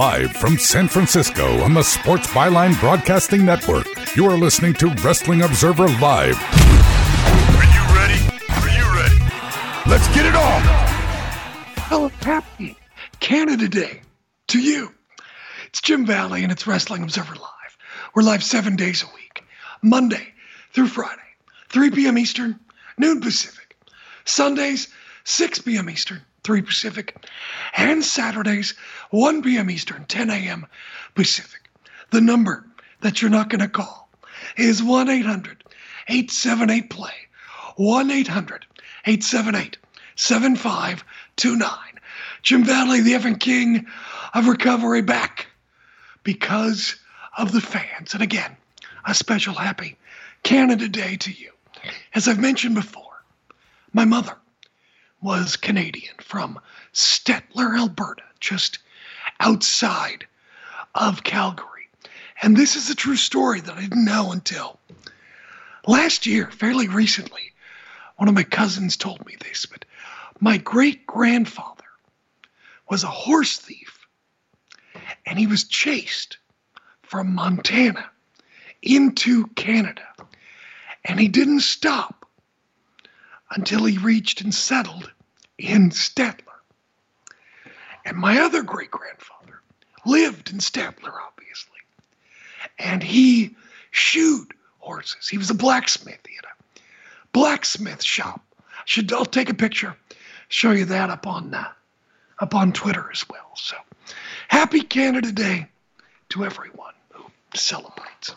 [0.00, 5.42] Live from San Francisco on the Sports Byline Broadcasting Network, you are listening to Wrestling
[5.42, 6.40] Observer Live.
[7.58, 8.18] Are you ready?
[8.48, 9.18] Are you ready?
[9.90, 10.62] Let's get it on!
[11.90, 12.78] Hello, Happy
[13.20, 14.00] Canada Day
[14.46, 14.90] to you.
[15.66, 17.78] It's Jim Valley and it's Wrestling Observer Live.
[18.14, 19.44] We're live seven days a week,
[19.82, 20.32] Monday
[20.72, 21.20] through Friday,
[21.68, 22.16] 3 p.m.
[22.16, 22.58] Eastern,
[22.96, 23.76] noon Pacific.
[24.24, 24.88] Sundays,
[25.24, 25.90] 6 p.m.
[25.90, 27.16] Eastern, 3 Pacific,
[27.76, 28.74] and Saturdays,
[29.10, 29.70] 1 p.m.
[29.70, 30.66] Eastern, 10 a.m.
[31.14, 31.60] Pacific.
[32.10, 32.66] The number
[33.00, 34.08] that you're not going to call
[34.56, 35.64] is 1 800
[36.08, 37.12] 878 play.
[37.76, 38.66] 1 800
[39.06, 39.78] 878
[40.16, 41.78] 7529.
[42.42, 43.86] Jim Valley, the effing king
[44.34, 45.46] of recovery, back
[46.22, 46.96] because
[47.36, 48.14] of the fans.
[48.14, 48.56] And again,
[49.06, 49.96] a special happy
[50.42, 51.52] Canada Day to you.
[52.14, 53.24] As I've mentioned before,
[53.92, 54.36] my mother
[55.20, 56.58] was Canadian from
[56.92, 58.78] Stettler, Alberta, just
[59.38, 60.26] outside
[60.94, 61.88] of Calgary.
[62.42, 64.80] And this is a true story that I didn't know until
[65.86, 67.52] last year, fairly recently.
[68.16, 69.84] One of my cousins told me this, but
[70.40, 71.84] my great grandfather
[72.88, 74.06] was a horse thief
[75.26, 76.38] and he was chased
[77.02, 78.10] from Montana
[78.82, 80.06] into Canada.
[81.04, 82.19] And he didn't stop
[83.50, 85.10] until he reached and settled
[85.58, 86.44] in Stettler.
[88.04, 89.60] And my other great grandfather
[90.06, 91.78] lived in Stettler, obviously.
[92.78, 93.56] And he
[93.90, 95.28] shoed horses.
[95.28, 96.20] He was a blacksmith.
[96.26, 96.80] He had a
[97.32, 98.42] blacksmith shop.
[98.86, 99.94] Should I'll take a picture,
[100.48, 101.68] show you that up on uh,
[102.38, 103.50] up on Twitter as well.
[103.54, 103.76] So
[104.48, 105.66] happy Canada Day
[106.30, 107.24] to everyone who
[107.54, 108.34] celebrates.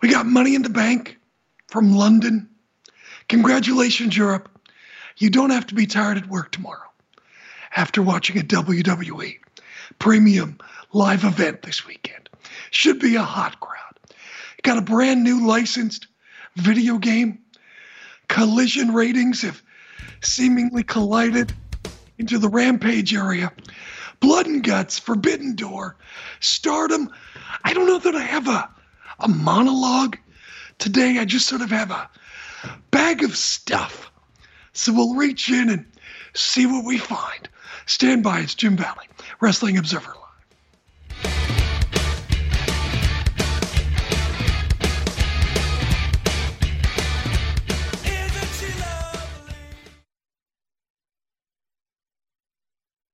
[0.00, 1.18] We got money in the bank
[1.66, 2.48] from London.
[3.28, 4.48] Congratulations, Europe.
[5.18, 6.88] You don't have to be tired at work tomorrow
[7.76, 9.36] after watching a WWE
[9.98, 10.58] premium
[10.92, 12.28] live event this weekend.
[12.70, 13.74] Should be a hot crowd.
[14.62, 16.06] Got a brand new licensed
[16.56, 17.40] video game.
[18.28, 19.62] Collision ratings have
[20.22, 21.52] seemingly collided
[22.18, 23.52] into the Rampage area.
[24.20, 25.96] Blood and Guts, Forbidden Door,
[26.40, 27.10] Stardom.
[27.64, 28.68] I don't know that I have a,
[29.20, 30.16] a monologue
[30.78, 31.18] today.
[31.18, 32.10] I just sort of have a
[32.90, 34.10] bag of stuff.
[34.72, 35.86] So we'll reach in and
[36.34, 37.48] see what we find.
[37.86, 39.06] Stand by, it's Jim Valley,
[39.40, 40.14] Wrestling Observer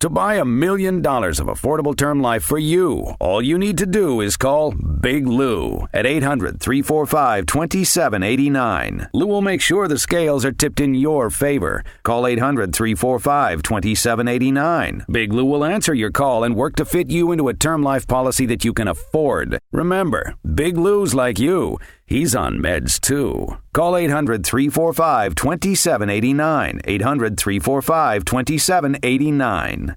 [0.00, 3.86] To buy a million dollars of affordable term life for you, all you need to
[3.86, 9.08] do is call Big Lou at 800 345 2789.
[9.14, 11.84] Lou will make sure the scales are tipped in your favor.
[12.02, 15.04] Call 800 345 2789.
[15.08, 18.08] Big Lou will answer your call and work to fit you into a term life
[18.08, 19.60] policy that you can afford.
[19.70, 21.78] Remember, Big Lou's like you.
[22.12, 23.56] He's on meds too.
[23.72, 26.80] Call 800 345 2789.
[26.84, 29.96] 800 345 2789.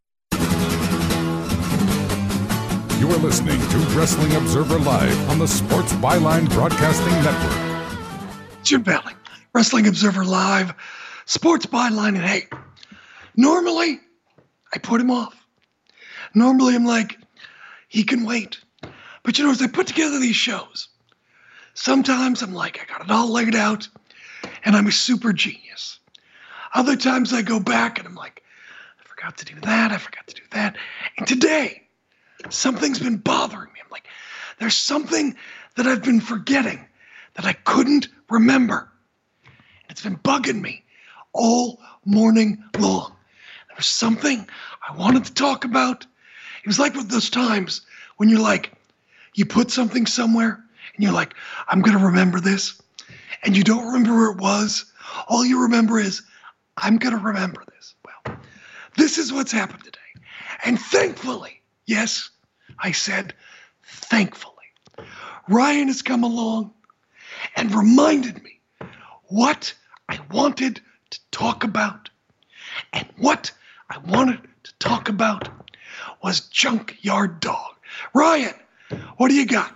[3.11, 8.63] Are listening to Wrestling Observer Live on the Sports Byline Broadcasting Network.
[8.63, 9.13] Jim Valley,
[9.53, 10.73] Wrestling Observer Live,
[11.25, 12.47] Sports Byline, and hey,
[13.35, 13.99] normally
[14.73, 15.35] I put him off.
[16.33, 17.17] Normally I'm like,
[17.89, 18.59] he can wait.
[19.23, 20.87] But you know, as I put together these shows,
[21.73, 23.89] sometimes I'm like, I got it all laid out
[24.63, 25.99] and I'm a super genius.
[26.75, 28.41] Other times I go back and I'm like,
[29.01, 30.77] I forgot to do that, I forgot to do that.
[31.17, 31.89] And today,
[32.49, 33.79] something's been bothering me.
[33.83, 34.07] I'm like,
[34.59, 35.35] there's something
[35.75, 36.85] that I've been forgetting
[37.35, 38.91] that I couldn't remember.
[39.89, 40.85] It's been bugging me
[41.33, 43.15] all morning long.
[43.67, 44.47] There was something
[44.87, 46.05] I wanted to talk about.
[46.63, 47.81] It was like with those times
[48.17, 48.71] when you're like,
[49.33, 50.63] you put something somewhere
[50.95, 51.33] and you're like,
[51.67, 52.79] I'm going to remember this.
[53.43, 54.85] And you don't remember where it was.
[55.27, 56.21] All you remember is,
[56.77, 57.95] I'm going to remember this.
[58.05, 58.37] Well,
[58.97, 59.97] this is what's happened today.
[60.63, 62.29] And thankfully, Yes,
[62.79, 63.33] I said
[63.83, 64.55] thankfully.
[65.47, 66.71] Ryan has come along
[67.55, 68.59] and reminded me
[69.25, 69.73] what
[70.09, 72.09] I wanted to talk about.
[72.93, 73.51] And what
[73.89, 75.49] I wanted to talk about
[76.23, 77.75] was Junkyard Dog.
[78.13, 78.53] Ryan,
[79.17, 79.75] what do you got?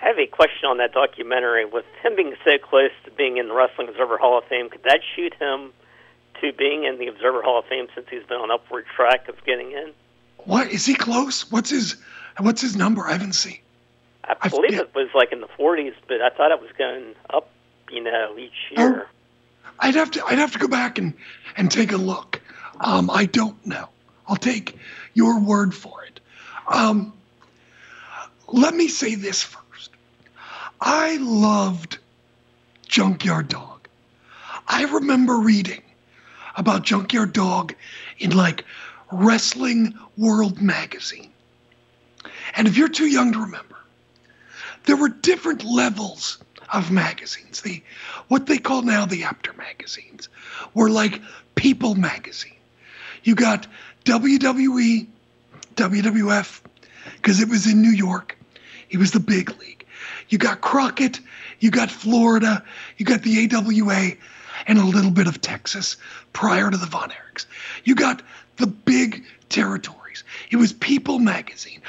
[0.00, 1.64] I have a question on that documentary.
[1.64, 4.84] With him being so close to being in the Wrestling Observer Hall of Fame, could
[4.84, 5.72] that shoot him
[6.40, 9.44] to being in the Observer Hall of Fame since he's been on upward track of
[9.44, 9.92] getting in?
[10.48, 11.50] What is he close?
[11.52, 11.96] What's his
[12.40, 13.06] what's his number?
[13.06, 13.58] I haven't seen.
[14.24, 14.80] I I believe forget.
[14.86, 17.50] it was like in the 40s, but I thought it was going up,
[17.90, 18.80] you know, each Oh.
[18.82, 19.06] year.
[19.78, 21.12] I'd have to I'd have to go back and
[21.58, 22.40] and take a look.
[22.80, 23.90] Um, I don't know.
[24.26, 24.78] I'll take
[25.12, 26.18] your word for it.
[26.66, 27.12] Um,
[28.46, 29.90] let me say this first.
[30.80, 31.98] I loved
[32.86, 33.86] Junkyard Dog.
[34.66, 35.82] I remember reading
[36.56, 37.74] about Junkyard Dog
[38.18, 38.64] in like
[39.10, 41.32] Wrestling World magazine.
[42.54, 43.76] And if you're too young to remember,
[44.84, 46.38] there were different levels
[46.72, 47.60] of magazines.
[47.60, 47.82] The
[48.28, 50.28] what they call now the Apter magazines
[50.74, 51.20] were like
[51.54, 52.52] People magazine.
[53.24, 53.66] You got
[54.04, 55.06] WWE,
[55.74, 56.60] WWF,
[57.16, 58.38] because it was in New York.
[58.90, 59.84] It was the big league.
[60.28, 61.20] You got Crockett,
[61.60, 62.62] you got Florida,
[62.96, 64.12] you got the AWA,
[64.68, 65.96] and a little bit of Texas
[66.32, 67.46] prior to the Von Erichs.
[67.84, 68.22] You got
[68.58, 70.22] the big territories.
[70.50, 71.80] It was People magazine.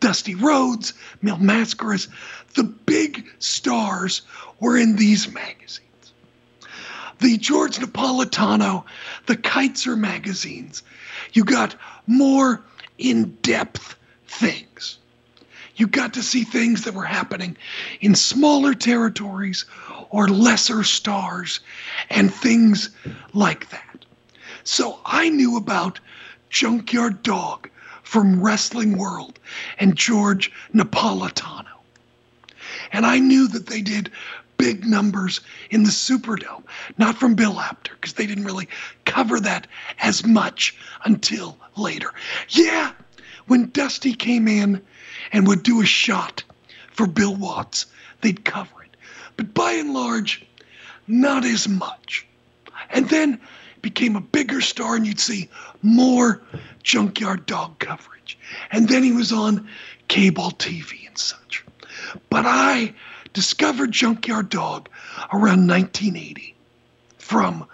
[0.00, 2.06] Dusty Rhodes, Mil Mascaras,
[2.54, 4.22] the big stars
[4.60, 5.84] were in these magazines.
[7.18, 8.84] The George Napolitano,
[9.26, 10.84] the Keitzer magazines.
[11.32, 11.74] You got
[12.06, 12.62] more
[12.96, 13.96] in depth
[14.28, 14.98] things.
[15.74, 17.56] You got to see things that were happening
[18.00, 19.64] in smaller territories
[20.10, 21.60] or lesser stars
[22.10, 22.90] and things
[23.34, 24.04] like that.
[24.64, 26.00] So I knew about
[26.50, 27.68] Junkyard Dog
[28.02, 29.38] from Wrestling World
[29.78, 31.66] and George Napolitano.
[32.92, 34.10] And I knew that they did
[34.56, 36.64] big numbers in the Superdome,
[36.96, 38.68] not from Bill Apter, because they didn't really
[39.04, 39.66] cover that
[40.00, 42.12] as much until later.
[42.48, 42.92] Yeah,
[43.46, 44.82] when Dusty came in
[45.32, 46.42] and would do a shot
[46.90, 47.86] for Bill Watts,
[48.20, 48.77] they'd cover.
[49.38, 50.44] But by and large,
[51.06, 52.26] not as much.
[52.90, 53.40] And then
[53.80, 55.48] became a bigger star, and you'd see
[55.80, 56.42] more
[56.82, 58.36] Junkyard Dog coverage.
[58.72, 59.68] And then he was on
[60.08, 61.64] cable TV and such.
[62.30, 62.94] But I
[63.32, 64.88] discovered Junkyard Dog
[65.32, 66.56] around 1980
[67.18, 67.64] from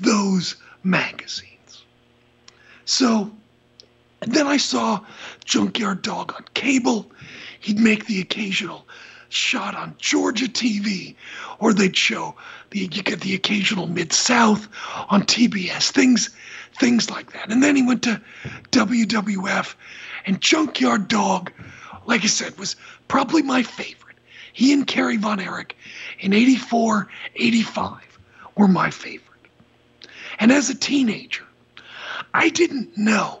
[0.00, 1.84] those magazines.
[2.84, 3.32] So,
[4.20, 5.00] then I saw
[5.46, 7.10] Junkyard Dog on cable.
[7.60, 8.86] He'd make the occasional
[9.28, 11.14] shot on Georgia TV,
[11.58, 12.34] or they'd show
[12.70, 14.68] the you get the occasional Mid South
[15.08, 16.30] on TBS, things
[16.78, 17.50] things like that.
[17.50, 18.20] And then he went to
[18.70, 19.74] WWF,
[20.26, 21.52] and Junkyard Dog,
[22.06, 22.76] like I said, was
[23.08, 24.16] probably my favorite.
[24.52, 25.76] He and Kerry Von Erich
[26.20, 28.18] in 84, 85
[28.56, 29.22] were my favorite.
[30.38, 31.44] And as a teenager,
[32.34, 33.40] I didn't know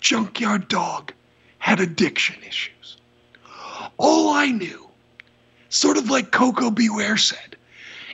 [0.00, 1.12] Junkyard Dog
[1.58, 2.96] had addiction issues.
[3.98, 4.88] All I knew,
[5.72, 6.88] sort of like Koko B.
[6.90, 7.56] Ware said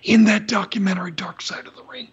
[0.03, 2.09] in that documentary Dark Side of the Ring,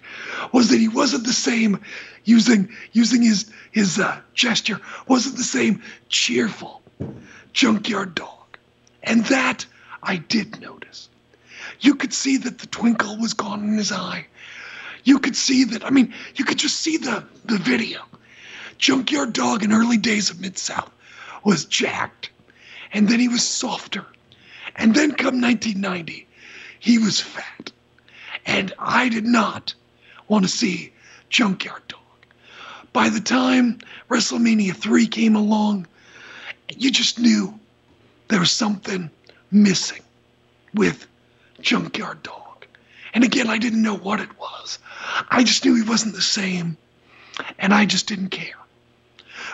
[0.51, 1.79] was that he wasn't the same
[2.23, 6.81] using using his his uh, gesture wasn't the same cheerful
[7.53, 8.57] junkyard dog,
[9.03, 9.65] and that
[10.01, 11.09] I did notice.
[11.79, 14.27] You could see that the twinkle was gone in his eye.
[15.03, 15.85] You could see that.
[15.85, 18.01] I mean, you could just see the the video.
[18.77, 20.91] Junkyard Dog in early days of Mid South
[21.45, 22.29] was jacked,
[22.91, 24.05] and then he was softer,
[24.77, 26.27] and then come 1990,
[26.79, 27.71] he was fat,
[28.45, 29.73] and I did not
[30.27, 30.93] want to see
[31.29, 31.99] Junkyard Dog.
[32.93, 33.79] By the time
[34.09, 35.87] WrestleMania 3 came along,
[36.75, 37.59] you just knew
[38.27, 39.09] there was something
[39.51, 40.01] missing
[40.73, 41.07] with
[41.61, 42.65] Junkyard Dog.
[43.13, 44.79] And again, I didn't know what it was.
[45.29, 46.77] I just knew he wasn't the same,
[47.59, 48.59] and I just didn't care.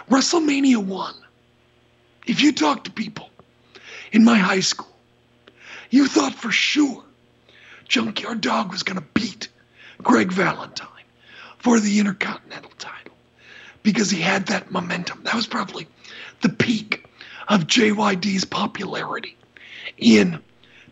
[0.09, 1.15] WrestleMania 1,
[2.27, 3.29] if you talk to people
[4.11, 4.90] in my high school,
[5.91, 7.03] you thought for sure
[7.87, 9.49] Junkyard Dog was going to beat
[10.01, 10.87] Greg Valentine
[11.59, 13.13] for the Intercontinental title
[13.83, 15.23] because he had that momentum.
[15.23, 15.87] That was probably
[16.41, 17.05] the peak
[17.47, 19.37] of JYD's popularity
[19.97, 20.39] in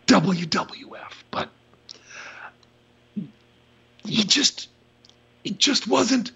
[0.06, 1.12] WWF.
[1.30, 1.48] But
[4.04, 4.68] he just,
[5.44, 6.32] it just wasn't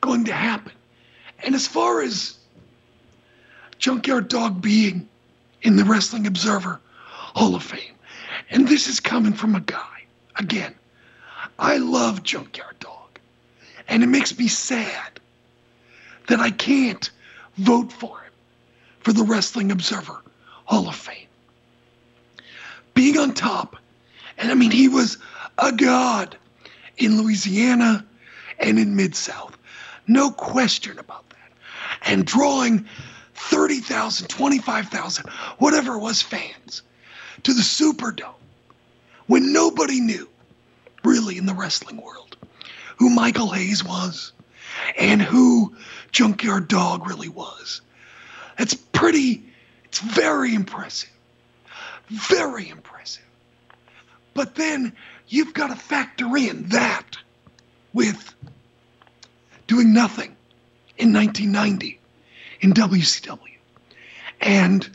[0.00, 0.72] going to happen.
[1.44, 2.36] And as far as
[3.78, 5.08] Junkyard Dog being
[5.62, 7.91] in the Wrestling Observer Hall of Fame,
[8.52, 10.04] and this is coming from a guy,
[10.36, 10.74] again,
[11.58, 13.18] I love Junkyard Dog.
[13.88, 15.18] And it makes me sad
[16.28, 17.10] that I can't
[17.56, 18.32] vote for him
[19.00, 20.20] for the Wrestling Observer
[20.66, 21.26] Hall of Fame.
[22.92, 23.76] Being on top,
[24.36, 25.16] and I mean, he was
[25.56, 26.36] a god
[26.98, 28.04] in Louisiana
[28.58, 29.56] and in Mid South.
[30.06, 31.52] No question about that.
[32.02, 32.86] And drawing
[33.34, 36.82] 30,000, 25,000, whatever it was, fans
[37.44, 38.34] to the Superdome
[39.32, 40.28] when nobody knew,
[41.04, 42.36] really, in the wrestling world,
[42.98, 44.30] who Michael Hayes was
[44.98, 45.74] and who
[46.10, 47.80] Junkyard Dog really was.
[48.58, 49.42] It's pretty,
[49.86, 51.08] it's very impressive.
[52.08, 53.24] Very impressive.
[54.34, 54.92] But then
[55.28, 57.16] you've got to factor in that
[57.94, 58.34] with
[59.66, 60.36] doing nothing
[60.98, 61.98] in 1990
[62.60, 63.38] in WCW
[64.42, 64.90] and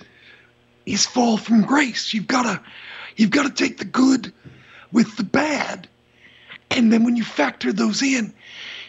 [0.86, 2.14] his fall from grace.
[2.14, 2.62] You've got to
[3.18, 4.32] you've got to take the good
[4.92, 5.88] with the bad.
[6.72, 8.34] And then when you factor those in,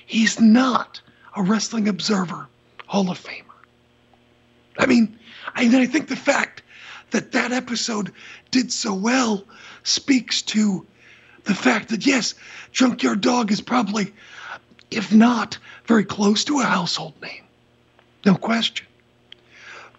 [0.06, 1.00] he's not
[1.36, 2.46] a wrestling observer
[2.86, 3.44] Hall of Famer.
[4.78, 5.18] I mean,
[5.54, 6.62] I, I think the fact
[7.10, 8.12] that that episode
[8.50, 9.44] did so well
[9.82, 10.86] speaks to
[11.44, 12.34] the fact that, yes,
[12.72, 14.12] Junkyard Dog is probably,
[14.90, 17.44] if not very close to a household name.
[18.26, 18.86] No question.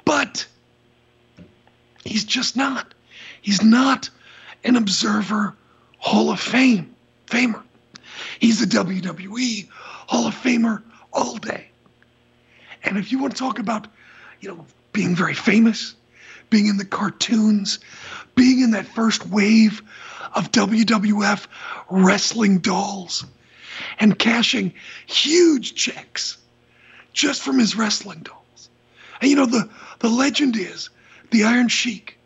[0.06, 0.46] But
[2.04, 2.94] he's just not.
[3.42, 4.10] He's not
[4.64, 5.56] an observer
[5.98, 6.96] Hall of Fame
[7.28, 7.62] famer.
[8.40, 10.82] He's a WWE Hall of Famer
[11.14, 11.70] all day.
[12.84, 13.88] And if you want to talk about,
[14.40, 15.96] you know, being very famous,
[16.50, 17.80] being in the cartoons,
[18.36, 19.82] being in that first wave
[20.34, 21.48] of WWF
[21.90, 23.26] wrestling dolls,
[24.00, 24.74] and cashing
[25.06, 26.38] huge checks
[27.14, 28.70] just from his wrestling dolls.
[29.22, 30.90] And you know, the, the legend is
[31.32, 32.18] the Iron Sheik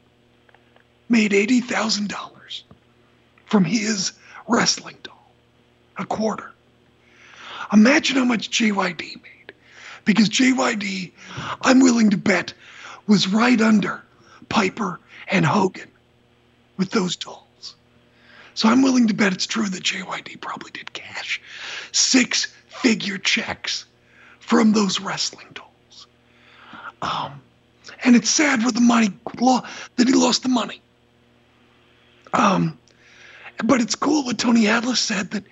[1.13, 2.63] made $80,000
[3.45, 4.13] from his
[4.47, 5.31] wrestling doll,
[5.95, 6.51] a quarter.
[7.71, 9.53] Imagine how much JYD made
[10.05, 11.11] because JYD,
[11.61, 12.55] I'm willing to bet,
[13.05, 14.01] was right under
[14.49, 15.91] Piper and Hogan
[16.77, 17.75] with those dolls.
[18.55, 21.39] So I'm willing to bet it's true that JYD probably did cash
[21.91, 23.85] six figure checks
[24.39, 26.07] from those wrestling dolls.
[27.03, 27.39] Um,
[28.03, 29.11] and it's sad with the money
[29.95, 30.82] that he lost the money.
[32.33, 32.77] Um,
[33.63, 35.43] but it's cool what Tony Atlas said that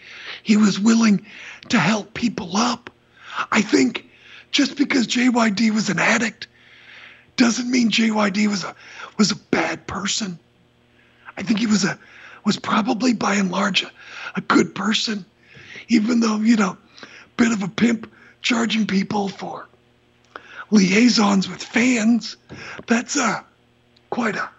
[0.43, 1.25] he was willing
[1.69, 2.89] to help people up.
[3.51, 4.09] I think
[4.51, 6.47] just because JYD was an addict
[7.37, 8.75] doesn't mean JYD was a
[9.17, 10.39] was a bad person.
[11.37, 11.97] I think he was a
[12.43, 13.91] was probably by and large a,
[14.35, 15.25] a good person,
[15.87, 16.77] even though you know,
[17.37, 18.11] bit of a pimp
[18.41, 19.67] charging people for
[20.71, 22.35] liaisons with fans.
[22.87, 23.45] That's a
[24.09, 24.49] quite a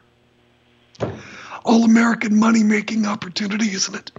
[1.65, 4.11] all American money making opportunity, isn't it?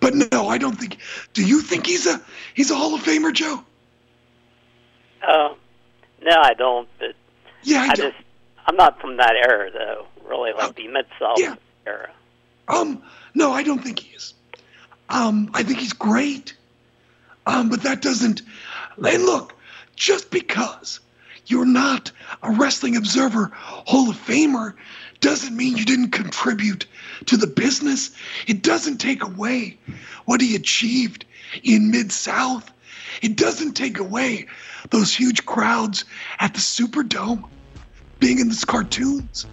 [0.00, 0.98] But no, I don't think.
[1.32, 2.20] Do you think he's a
[2.54, 3.64] he's a Hall of Famer, Joe?
[5.22, 5.54] Uh,
[6.22, 6.88] no, I don't.
[6.98, 7.14] But
[7.62, 8.16] yeah, I, I just
[8.66, 10.06] I'm not from that era though.
[10.24, 11.54] Really, like the mid South yeah.
[11.86, 12.10] era.
[12.68, 13.02] Um,
[13.34, 14.34] no, I don't think he is.
[15.08, 16.54] Um, I think he's great.
[17.46, 18.42] Um, but that doesn't.
[18.96, 19.54] And look,
[19.94, 21.00] just because
[21.46, 22.10] you're not
[22.42, 24.74] a Wrestling Observer Hall of Famer
[25.20, 26.86] doesn't mean you didn't contribute
[27.26, 28.10] to the business.
[28.46, 29.78] It doesn't take away
[30.24, 31.24] what he achieved
[31.62, 32.70] in Mid South.
[33.22, 34.46] It doesn't take away
[34.90, 36.04] those huge crowds
[36.38, 37.48] at the Superdome,
[38.20, 39.46] being in those cartoons,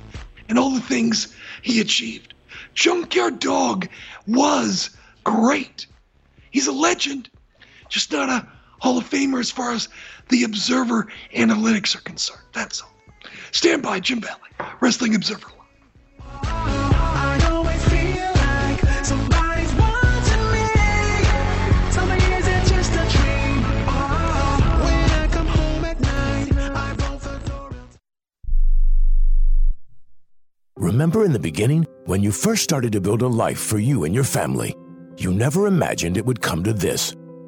[0.50, 2.34] and all the things he achieved.
[2.74, 3.88] Junkyard Dog
[4.28, 4.90] was
[5.24, 5.88] great.
[6.52, 7.30] He's a legend,
[7.90, 8.48] just not a
[8.84, 9.88] Hall of Famer as far as
[10.28, 12.42] the Observer analytics are concerned.
[12.52, 12.92] That's all.
[13.52, 14.40] Stand by, Jim Valley,
[14.82, 15.48] Wrestling Observer
[30.76, 34.14] Remember in the beginning, when you first started to build a life for you and
[34.14, 34.76] your family,
[35.18, 37.16] you never imagined it would come to this.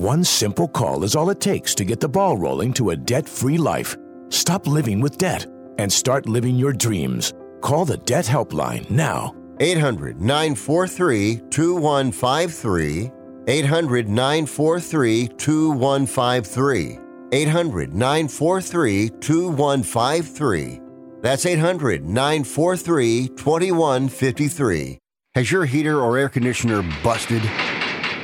[0.00, 3.28] One simple call is all it takes to get the ball rolling to a debt
[3.28, 3.94] free life.
[4.30, 5.44] Stop living with debt
[5.76, 7.34] and start living your dreams.
[7.60, 9.34] Call the Debt Helpline now.
[9.60, 13.10] 800 943 2153.
[13.46, 16.98] 800 943 2153.
[17.32, 20.80] 800 943 2153.
[21.20, 24.98] That's 800 943 2153.
[25.34, 27.42] Has your heater or air conditioner busted?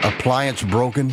[0.02, 1.12] Appliance broken?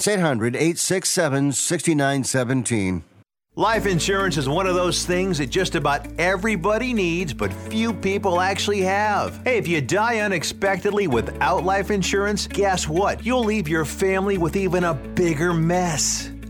[0.07, 0.53] 867 6917.
[0.53, 1.51] 800 867 6917.
[1.51, 3.03] That's 800 867 6917.
[3.57, 8.39] Life insurance is one of those things that just about everybody needs, but few people
[8.39, 9.43] actually have.
[9.43, 13.25] Hey, if you die unexpectedly without life insurance, guess what?
[13.25, 16.31] You'll leave your family with even a bigger mess.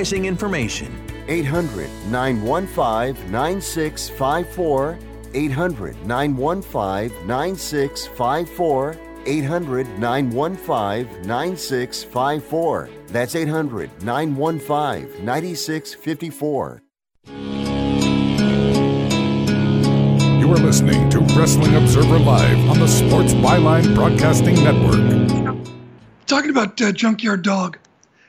[0.00, 0.90] information.
[1.28, 4.98] 800 915 9654.
[5.34, 8.96] 800 915 9654.
[9.24, 12.88] 800 915 9654.
[13.08, 16.82] That's 800 915 9654.
[20.40, 25.68] You are listening to Wrestling Observer Live on the Sports Byline Broadcasting Network.
[26.26, 27.78] Talking about uh, Junkyard Dog,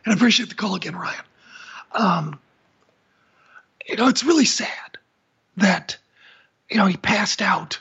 [0.05, 1.23] and I appreciate the call again, Ryan.
[1.93, 2.39] Um,
[3.87, 4.97] you know, it's really sad
[5.57, 5.97] that,
[6.69, 7.79] you know, he passed out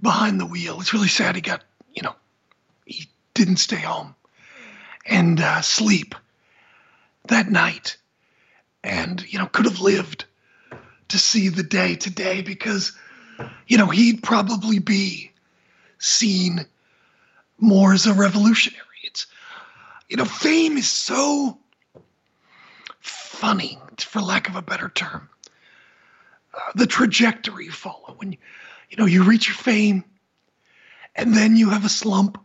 [0.00, 0.80] behind the wheel.
[0.80, 2.14] It's really sad he got, you know,
[2.84, 4.14] he didn't stay home
[5.04, 6.14] and uh, sleep
[7.28, 7.96] that night
[8.84, 10.24] and, you know, could have lived
[11.08, 12.92] to see the day today because,
[13.66, 15.32] you know, he'd probably be
[15.98, 16.66] seen
[17.58, 18.82] more as a revolutionary.
[19.04, 19.26] It's,
[20.08, 21.58] you know, fame is so
[23.36, 25.28] funny, for lack of a better term.
[26.54, 28.38] Uh, the trajectory you follow when you,
[28.88, 30.02] you know, you reach your fame
[31.14, 32.38] and then you have a slump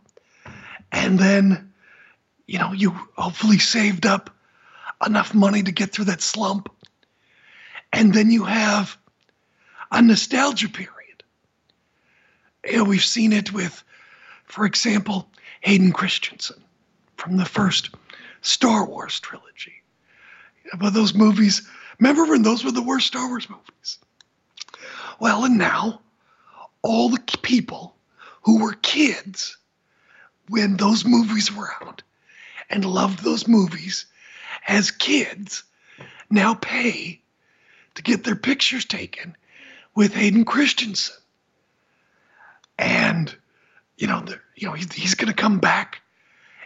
[0.92, 1.72] and then,
[2.46, 4.28] you know, you hopefully saved up
[5.04, 6.68] enough money to get through that slump.
[7.92, 8.96] And then you have
[9.90, 11.22] a nostalgia period.
[12.66, 13.82] You know, we've seen it with,
[14.44, 15.28] for example,
[15.62, 16.62] Hayden Christensen
[17.16, 17.90] from the first
[18.42, 19.81] Star Wars trilogy.
[20.78, 23.98] But those movies, remember when those were the worst Star Wars movies?
[25.20, 26.00] Well, and now
[26.82, 27.96] all the people
[28.42, 29.56] who were kids
[30.48, 32.02] when those movies were out
[32.68, 34.06] and loved those movies
[34.66, 35.62] as kids
[36.30, 37.20] now pay
[37.94, 39.36] to get their pictures taken
[39.94, 41.14] with Hayden Christensen.
[42.78, 43.34] And
[44.02, 44.24] you know,
[44.56, 46.02] you know, he's, he's going to come back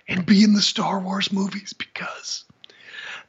[0.08, 2.45] and be in the Star Wars movies because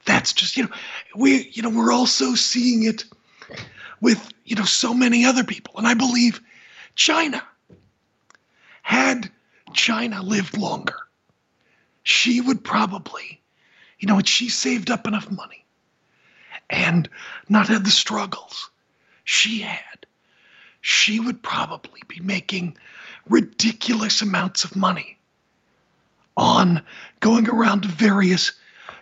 [0.07, 0.69] that's just you know
[1.15, 3.05] we you know we're also seeing it
[4.01, 5.75] with you know so many other people.
[5.77, 6.41] And i believe
[6.95, 7.41] Chyna
[8.81, 9.29] had
[9.71, 10.95] Chyna lived longer
[12.01, 13.41] she would probably
[13.99, 15.65] you know had she saved up enough money
[16.69, 17.07] and
[17.49, 18.69] not had the struggles
[19.25, 20.05] she had
[20.81, 22.77] she would probably be making
[23.29, 25.17] ridiculous amounts of money
[26.37, 26.81] on
[27.19, 28.53] going around to various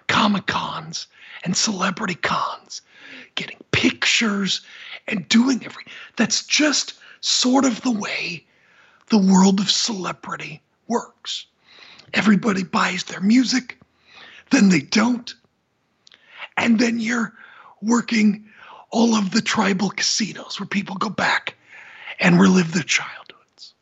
[0.07, 1.07] Comic Cons
[1.43, 2.81] and celebrity cons,
[3.35, 4.61] getting pictures
[5.07, 5.85] and doing every.
[6.15, 8.45] That's just sort of the way
[9.09, 11.45] the world of celebrity works.
[12.13, 13.79] Everybody buys their music,
[14.51, 15.33] then they don't.
[16.57, 17.33] And then you're
[17.81, 18.45] working
[18.89, 21.55] all of the tribal casinos where people go back
[22.19, 23.73] and relive their childhoods.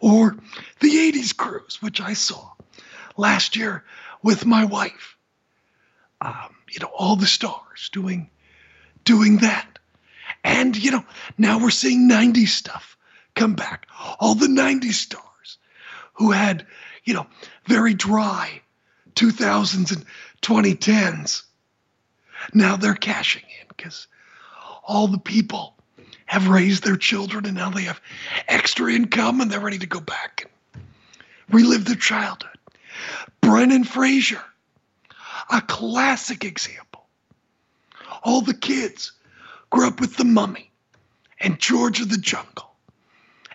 [0.00, 0.36] Or
[0.80, 2.50] the 80s cruise, which I saw
[3.16, 3.84] last year
[4.22, 5.16] with my wife
[6.24, 8.30] um, you know, all the stars doing
[9.04, 9.78] doing that.
[10.42, 11.04] And, you know,
[11.38, 12.96] now we're seeing 90s stuff
[13.34, 13.86] come back.
[14.18, 15.58] All the 90s stars
[16.14, 16.66] who had,
[17.04, 17.26] you know,
[17.66, 18.62] very dry
[19.14, 20.04] 2000s and
[20.42, 21.42] 2010s.
[22.52, 24.06] Now they're cashing in because
[24.86, 25.76] all the people
[26.26, 28.00] have raised their children and now they have
[28.48, 30.82] extra income and they're ready to go back and
[31.50, 32.58] relive their childhood.
[33.40, 34.42] Brendan Fraser
[35.50, 37.06] a classic example.
[38.22, 39.12] All the kids
[39.70, 40.70] grew up with the mummy
[41.40, 42.74] and George of the Jungle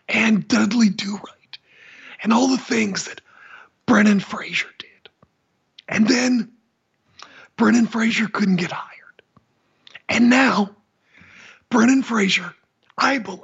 [0.08, 1.58] and Dudley Do Right
[2.22, 3.22] and all the things that
[3.86, 5.10] Brendan Fraser did.
[5.88, 6.52] And then
[7.56, 9.22] Brendan Fraser couldn't get hired.
[10.08, 10.76] And now,
[11.70, 12.54] Brendan Fraser,
[12.98, 13.44] I believe,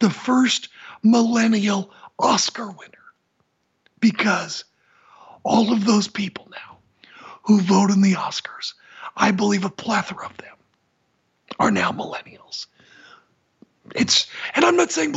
[0.00, 0.68] the first
[1.02, 2.92] millennial Oscar winner,
[4.00, 4.64] because
[5.44, 6.67] all of those people now
[7.48, 8.74] who vote in the Oscars,
[9.16, 10.54] I believe a plethora of them
[11.58, 12.66] are now millennials.
[13.94, 15.14] It's and I'm not saying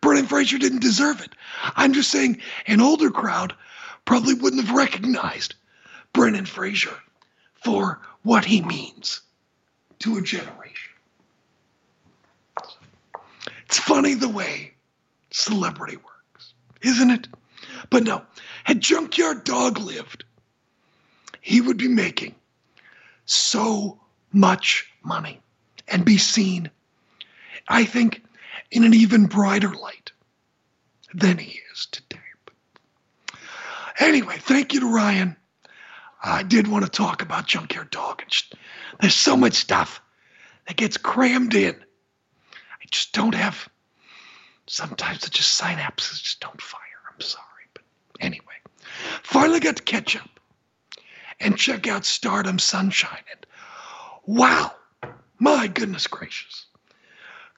[0.00, 1.34] Brendan Fraser didn't deserve it.
[1.76, 3.54] I'm just saying an older crowd
[4.06, 5.56] probably wouldn't have recognized
[6.14, 6.96] Brendan Fraser
[7.52, 9.20] for what he means
[9.98, 10.92] to a generation.
[13.66, 14.72] It's funny the way
[15.30, 17.28] celebrity works, isn't it?
[17.90, 18.22] But no,
[18.64, 20.24] had Junkyard Dog lived,
[21.44, 22.34] he would be making
[23.26, 24.00] so
[24.32, 25.38] much money
[25.86, 26.70] and be seen,
[27.68, 28.24] I think,
[28.70, 30.10] in an even brighter light
[31.12, 32.18] than he is today.
[34.00, 35.36] Anyway, thank you to Ryan.
[36.22, 38.22] I did want to talk about Junkyard Dog.
[39.02, 40.00] There's so much stuff
[40.66, 41.74] that gets crammed in.
[41.74, 43.68] I just don't have.
[44.66, 46.80] Sometimes it just synapses just don't fire.
[47.12, 47.82] I'm sorry, but
[48.18, 48.56] anyway,
[49.22, 50.33] finally got to catch up
[51.44, 53.22] and check out Stardom Sunshine.
[53.30, 53.46] And
[54.24, 54.72] wow,
[55.38, 56.66] my goodness gracious.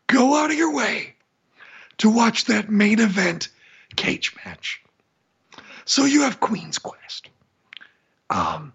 [0.08, 1.14] Go out of your way
[1.98, 3.48] to watch that main event
[3.94, 4.82] cage match.
[5.84, 7.30] So you have Queen's Quest.
[8.28, 8.72] Um,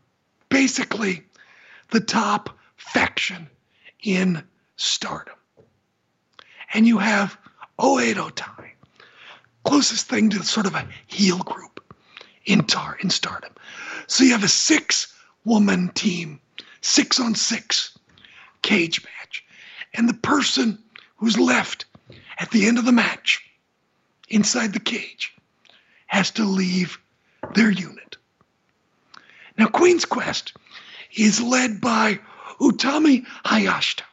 [0.50, 1.24] basically,
[1.90, 3.50] the top faction
[4.02, 4.44] in
[4.78, 5.36] stardom.
[6.74, 7.38] And you have
[7.78, 8.74] Oedo Tai,
[9.66, 11.71] closest thing to sort of a heel group
[12.46, 13.54] in tar in stardom.
[14.08, 15.14] So you have a six
[15.46, 16.40] woman team,
[16.82, 17.98] six on six
[18.62, 19.44] cage match.
[19.94, 20.80] And the person
[21.18, 21.86] who's left
[22.40, 23.44] at the end of the match
[24.30, 25.34] inside the cage
[26.08, 26.98] has to leave
[27.54, 28.18] their unit.
[29.58, 30.54] Now, Queen's Quest
[31.14, 32.20] is led by
[32.60, 34.04] Utami Hayashishita.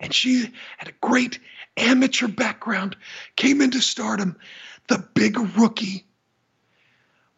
[0.00, 1.38] And she had a great
[1.76, 2.96] amateur background,
[3.36, 4.36] came into stardom,
[4.88, 6.05] the big rookie,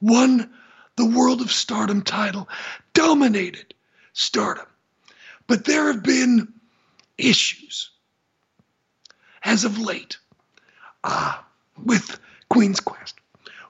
[0.01, 0.51] won
[0.97, 2.49] the World of Stardom title,
[2.93, 3.75] dominated
[4.13, 4.67] stardom.
[5.47, 6.53] But there have been
[7.17, 7.91] issues
[9.45, 10.19] as of late
[11.05, 11.39] uh,
[11.83, 12.19] with
[12.51, 13.17] Queen's Quest.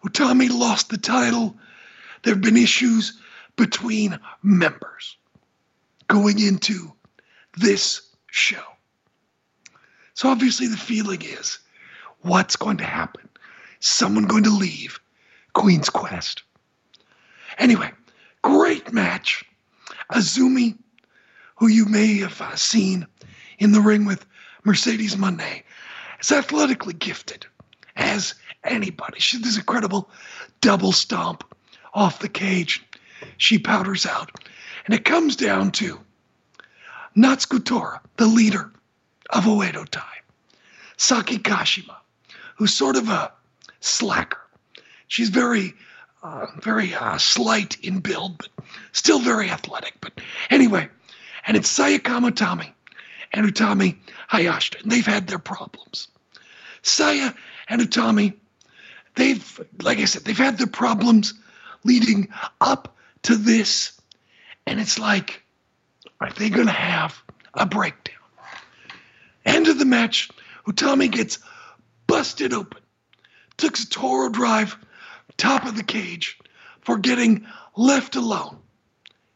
[0.05, 1.57] Utami lost the title.
[2.23, 3.19] There have been issues
[3.57, 5.17] between members
[6.09, 6.93] going into
[7.57, 8.63] this show.
[10.15, 11.59] So obviously, the feeling is
[12.23, 13.29] what's going to happen?
[13.81, 14.99] Someone going to leave
[15.59, 16.45] Queen's Quest.
[17.59, 17.91] Anyway,
[18.43, 19.45] great match.
[20.13, 20.79] Azumi,
[21.57, 23.05] who you may have uh, seen
[23.59, 24.25] in the ring with
[24.63, 25.65] Mercedes Moné,
[26.21, 27.45] is athletically gifted
[27.97, 29.19] as anybody.
[29.19, 30.09] She does incredible
[30.61, 31.43] double stomp
[31.93, 32.87] off the cage.
[33.37, 34.31] She powders out.
[34.87, 35.99] And it comes down to
[37.17, 38.71] Natsuko Tora, the leader
[39.31, 40.03] of Oedo Tai.
[40.97, 41.97] Saki Kashima,
[42.55, 43.33] who's sort of a
[43.81, 44.39] slacker.
[45.09, 45.75] She's very,
[46.23, 48.49] uh, very uh, slight in build, but
[48.93, 49.95] still very athletic.
[50.01, 50.89] But anyway,
[51.47, 52.71] and it's Sayaka Utami
[53.33, 53.97] and Utami
[54.31, 56.09] Hayashishita, and they've had their problems.
[56.83, 57.33] Saya
[57.69, 58.35] and Utami,
[59.17, 61.35] they've, like I said, they've had their problems
[61.85, 62.29] leading
[62.61, 63.99] up to this,
[64.67, 65.43] and it's like,
[66.21, 67.21] are they going to have
[67.55, 68.15] a breakdown?
[69.45, 70.31] End of the match,
[70.67, 71.39] Utami gets
[72.07, 72.83] busted open.
[73.57, 74.77] Took a Toro drive,
[75.39, 76.39] top of the cage,
[76.81, 77.47] for getting
[77.77, 78.59] left alone.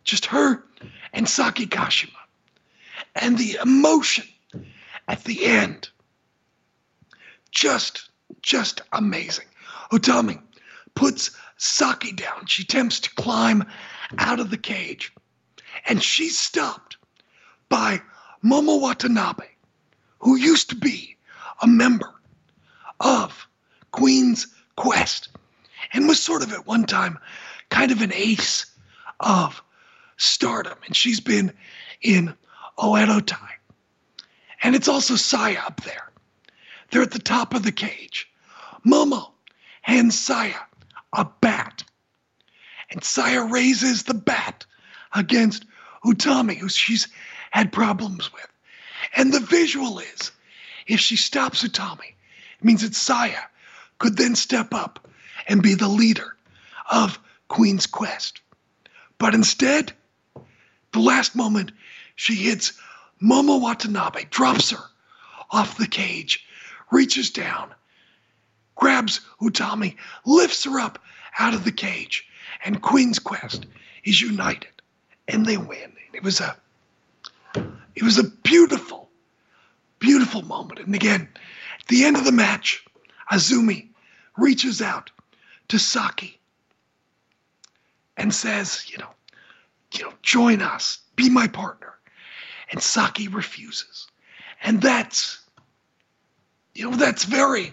[0.04, 0.64] Just her
[1.12, 2.10] and Saki Kashima.
[3.14, 4.24] And the emotion
[5.08, 5.88] at the end.
[7.50, 8.08] Just,
[8.40, 9.46] just amazing.
[9.92, 10.40] Utami
[10.94, 12.46] puts Saki down.
[12.46, 13.64] She attempts to climb
[14.18, 15.12] out of the cage.
[15.86, 16.96] And she's stopped
[17.68, 18.00] by
[18.44, 19.46] Momo Watanabe,
[20.20, 21.16] who used to be
[21.60, 22.12] a member
[22.98, 23.46] of
[23.90, 25.28] Queen's Quest
[25.92, 27.18] and was sort of at one time
[27.70, 28.66] kind of an ace
[29.20, 29.62] of
[30.16, 30.78] stardom.
[30.86, 31.52] And she's been
[32.00, 32.34] in
[32.78, 33.48] Oedo Tai.
[34.62, 36.10] And it's also Saya up there.
[36.90, 38.30] They're at the top of the cage.
[38.86, 39.30] Momo
[39.82, 40.58] hands Saya
[41.12, 41.84] a bat.
[42.90, 44.66] And Saya raises the bat
[45.14, 45.64] against
[46.04, 47.08] Utami, who she's
[47.50, 48.46] had problems with.
[49.14, 50.30] And the visual is
[50.86, 52.14] if she stops Utami,
[52.58, 53.38] it means that Saya
[53.98, 55.08] could then step up
[55.48, 56.36] and be the leader
[56.90, 58.40] of Queen's Quest.
[59.18, 59.92] But instead,
[60.92, 61.72] the last moment,
[62.16, 62.72] she hits
[63.22, 64.84] Momo Watanabe, drops her
[65.50, 66.44] off the cage,
[66.90, 67.74] reaches down,
[68.74, 70.98] grabs Utami, lifts her up
[71.38, 72.26] out of the cage,
[72.64, 73.66] and Queen's Quest
[74.04, 74.82] is united,
[75.28, 75.92] and they win.
[76.12, 76.56] It was a,
[77.94, 79.02] it was a beautiful
[80.02, 80.80] Beautiful moment.
[80.80, 81.28] And again,
[81.78, 82.84] at the end of the match,
[83.30, 83.86] Azumi
[84.36, 85.12] reaches out
[85.72, 86.38] to Saki
[88.18, 89.08] and says, you know,
[89.94, 91.94] you know, join us, be my partner.
[92.70, 94.06] And Saki refuses.
[94.62, 95.40] And that's,
[96.74, 97.72] you know, that's very,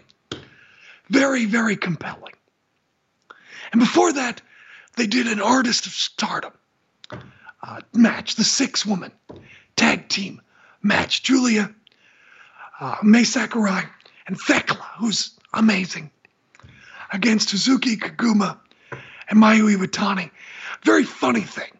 [1.09, 2.35] very, very compelling.
[3.73, 4.41] And before that,
[4.95, 6.53] they did an Artist of Stardom
[7.11, 9.11] uh, match, the six woman
[9.75, 10.41] tag team
[10.81, 11.21] match.
[11.23, 11.69] Giulia,
[12.79, 13.83] uh, Mai Sakurai,
[14.25, 16.11] and Thekla, who's amazing,
[17.11, 18.57] against Hazuki Koguma
[19.29, 20.31] and Mayu Iwatani.
[20.83, 21.71] Very funny thing.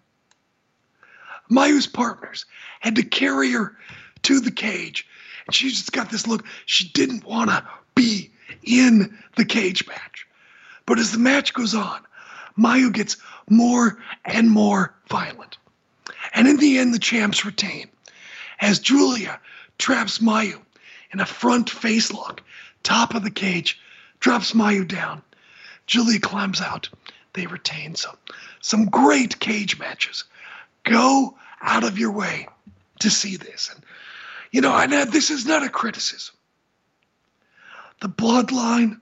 [1.50, 2.46] Mayu's partners
[2.80, 3.76] had to carry her
[4.24, 5.08] to the cage,
[5.46, 6.46] and she just got this look.
[6.66, 7.64] She didn't want to
[7.96, 8.32] be
[8.64, 10.28] in the cage match.
[10.86, 12.02] But as the match goes on,
[12.58, 13.18] Mayu gets
[13.50, 15.58] more and more violent.
[16.34, 17.90] And in the end, the champs retain
[18.60, 19.40] as Giulia
[19.78, 20.60] traps Mayu
[21.12, 22.42] in a front face lock,
[22.84, 23.80] top of the cage,
[24.20, 25.22] drops Mayu down.
[25.88, 26.90] Giulia climbs out.
[27.34, 28.18] They retain some
[28.62, 30.26] some great cage matches.
[30.84, 32.48] Go out of your way
[33.00, 33.70] to see this.
[33.74, 33.84] And
[34.52, 36.36] you know, and uh, this is not a criticism.
[38.02, 39.00] The bloodline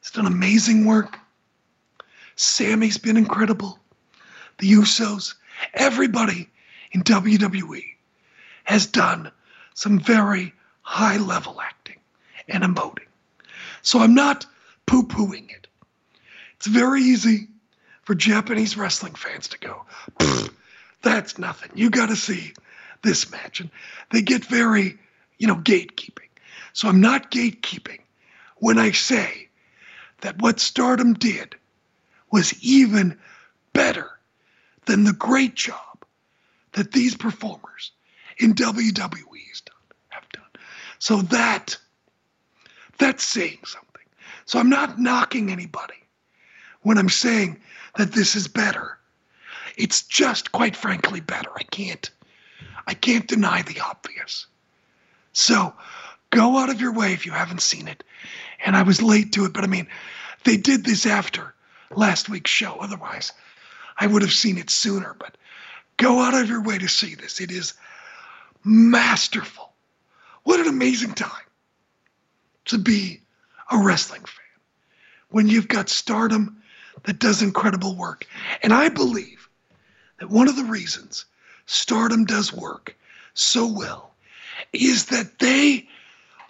[0.00, 1.18] has done amazing work.
[2.36, 3.78] Sammy's been incredible.
[4.58, 5.34] The Usos,
[5.74, 6.48] everybody
[6.92, 7.84] in WWE
[8.64, 9.30] has done
[9.74, 11.98] some very high level acting
[12.48, 13.06] and emoting.
[13.82, 14.46] So I'm not
[14.92, 15.68] poo pooing it.
[16.56, 17.48] It's very easy
[18.02, 19.86] for Japanese wrestling fans to go,
[21.00, 21.70] that's nothing.
[21.74, 22.52] You got to see
[23.02, 23.60] this match.
[23.60, 23.70] And
[24.10, 24.98] they get very,
[25.38, 26.28] you know, gatekeeping.
[26.74, 28.00] So I'm not gatekeeping
[28.56, 29.48] when I say
[30.20, 31.54] that what Stardom did
[32.30, 33.18] was even
[33.72, 34.10] better
[34.84, 36.04] than the great job
[36.72, 37.92] that these performers
[38.36, 39.16] in WWE
[40.10, 40.44] have done.
[40.98, 41.78] So that
[42.98, 43.91] that's saying something.
[44.52, 45.94] So I'm not knocking anybody
[46.82, 47.58] when I'm saying
[47.96, 48.98] that this is better.
[49.78, 51.48] It's just quite frankly better.
[51.56, 52.10] I can't
[52.86, 54.44] I can't deny the obvious.
[55.32, 55.72] So
[56.28, 58.04] go out of your way if you haven't seen it.
[58.62, 59.88] And I was late to it, but I mean,
[60.44, 61.54] they did this after
[61.90, 62.76] last week's show.
[62.78, 63.32] Otherwise,
[63.98, 65.16] I would have seen it sooner.
[65.18, 65.38] But
[65.96, 67.40] go out of your way to see this.
[67.40, 67.72] It is
[68.64, 69.72] masterful.
[70.42, 71.48] What an amazing time
[72.66, 73.22] to be
[73.70, 74.41] a wrestling fan
[75.32, 76.62] when you've got stardom
[77.04, 78.26] that does incredible work.
[78.62, 79.48] And I believe
[80.20, 81.24] that one of the reasons
[81.66, 82.96] stardom does work
[83.34, 84.14] so well
[84.72, 85.88] is that they,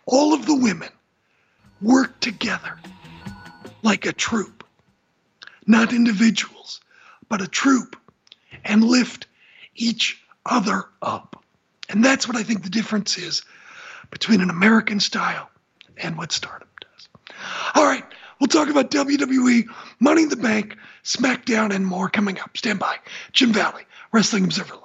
[0.07, 0.91] all of the women,
[1.81, 2.79] work together
[3.83, 4.65] like a troop,
[5.67, 6.81] not individuals,
[7.29, 7.97] but a troop,
[8.65, 9.27] and lift
[9.75, 11.43] each other up.
[11.89, 13.43] And that's what I think the difference is
[14.11, 15.51] between an American style
[15.97, 17.09] and what Stardom does.
[17.75, 18.05] All right,
[18.43, 19.69] we'll talk about WWE,
[20.01, 22.57] Money in the Bank, SmackDown, and more coming up.
[22.57, 22.97] Stand by.
[23.33, 24.83] Jim Valley, Wrestling Observer Live.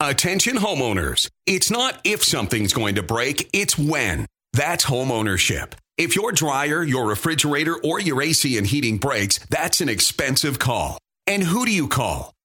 [0.00, 1.28] Attention homeowners.
[1.44, 4.24] It's not if something's going to break, it's when.
[4.54, 5.74] That's homeownership.
[5.98, 10.96] If your dryer, your refrigerator, or your AC and heating breaks, that's an expensive call.
[11.26, 12.32] And who do you call?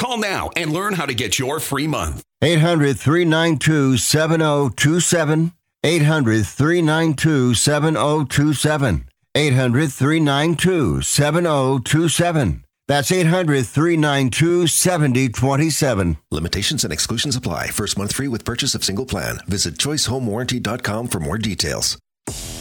[0.00, 2.22] Call now and learn how to get your free month.
[2.40, 5.52] 800 392 7027.
[5.84, 9.04] 800 392 7027.
[9.34, 12.64] 800 392 7027.
[12.88, 16.16] That's 800 392 7027.
[16.30, 17.66] Limitations and exclusions apply.
[17.66, 19.40] First month free with purchase of single plan.
[19.48, 21.98] Visit choicehomewarranty.com for more details.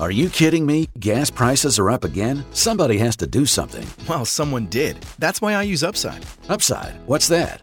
[0.00, 0.88] Are you kidding me?
[0.98, 2.42] Gas prices are up again?
[2.52, 3.86] Somebody has to do something.
[4.08, 4.96] Well, someone did.
[5.18, 6.24] That's why I use Upside.
[6.48, 6.94] Upside?
[7.04, 7.62] What's that?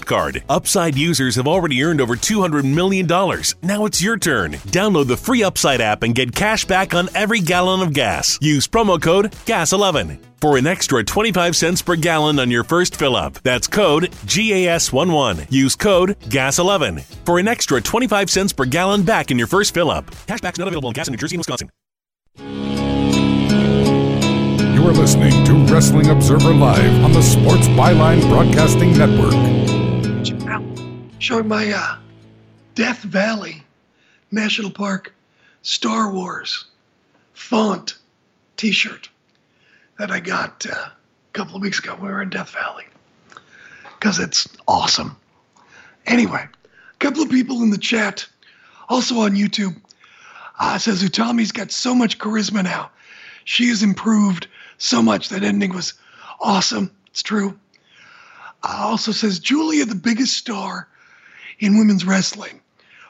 [0.05, 0.43] card.
[0.47, 3.07] Upside users have already earned over $200 million.
[3.63, 4.53] Now it's your turn.
[4.71, 8.37] Download the free Upside app and get cash back on every gallon of gas.
[8.41, 13.15] Use promo code GAS11 for an extra 25 cents per gallon on your first fill
[13.15, 13.33] up.
[13.43, 15.51] That's code GAS11.
[15.51, 19.91] Use code GAS11 for an extra 25 cents per gallon back in your first fill
[19.91, 20.05] up.
[20.27, 21.69] Cashback's not available in gas in New Jersey and Wisconsin.
[24.73, 29.60] You're listening to Wrestling Observer Live on the Sports Byline Broadcasting Network.
[30.21, 31.97] Showing my uh,
[32.75, 33.63] Death Valley
[34.29, 35.15] National Park
[35.63, 36.65] Star Wars
[37.33, 37.97] font
[38.55, 39.09] t shirt
[39.97, 40.91] that I got uh, a
[41.33, 42.85] couple of weeks ago when we were in Death Valley
[43.97, 45.17] because it's awesome.
[46.05, 48.27] Anyway, a couple of people in the chat,
[48.89, 49.75] also on YouTube,
[50.59, 52.91] uh, says Utami's got so much charisma now.
[53.45, 54.47] She has improved
[54.77, 55.29] so much.
[55.29, 55.95] That ending was
[56.39, 56.91] awesome.
[57.07, 57.57] It's true.
[58.63, 60.87] Also says Giulia, the biggest star
[61.59, 62.61] in women's wrestling.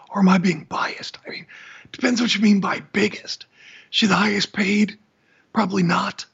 [0.09, 1.17] Or am I being biased?
[1.25, 1.47] I mean,
[1.91, 3.45] depends what you mean by biggest.
[3.89, 4.97] She the highest paid?
[5.53, 6.25] Probably not.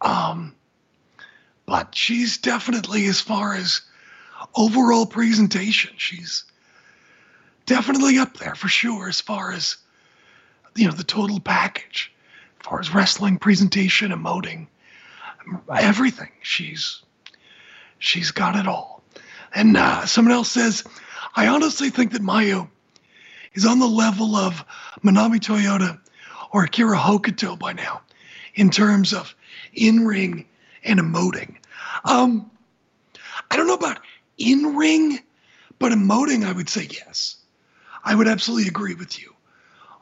[0.00, 0.54] Um,
[1.66, 3.82] but she's definitely, as far as
[4.54, 6.44] overall presentation, she's
[7.66, 9.08] definitely up there for sure.
[9.08, 9.76] As far as
[10.74, 12.12] you know, the total package,
[12.60, 14.66] as far as wrestling presentation, emoting,
[15.70, 16.30] everything.
[16.42, 17.02] She's
[18.00, 19.02] she's got it all.
[19.54, 20.82] And uh, someone else says,
[21.36, 22.68] I honestly think that Mayu
[23.54, 24.64] is on the level of
[25.04, 26.00] Manami Toyota
[26.50, 28.00] or Akira Hokuto by now
[28.54, 29.34] in terms of
[29.72, 30.46] in ring
[30.82, 31.56] and emoting.
[32.04, 32.50] Um,
[33.50, 34.00] I don't know about
[34.38, 35.20] in ring,
[35.78, 37.36] but emoting, I would say yes.
[38.02, 39.34] I would absolutely agree with you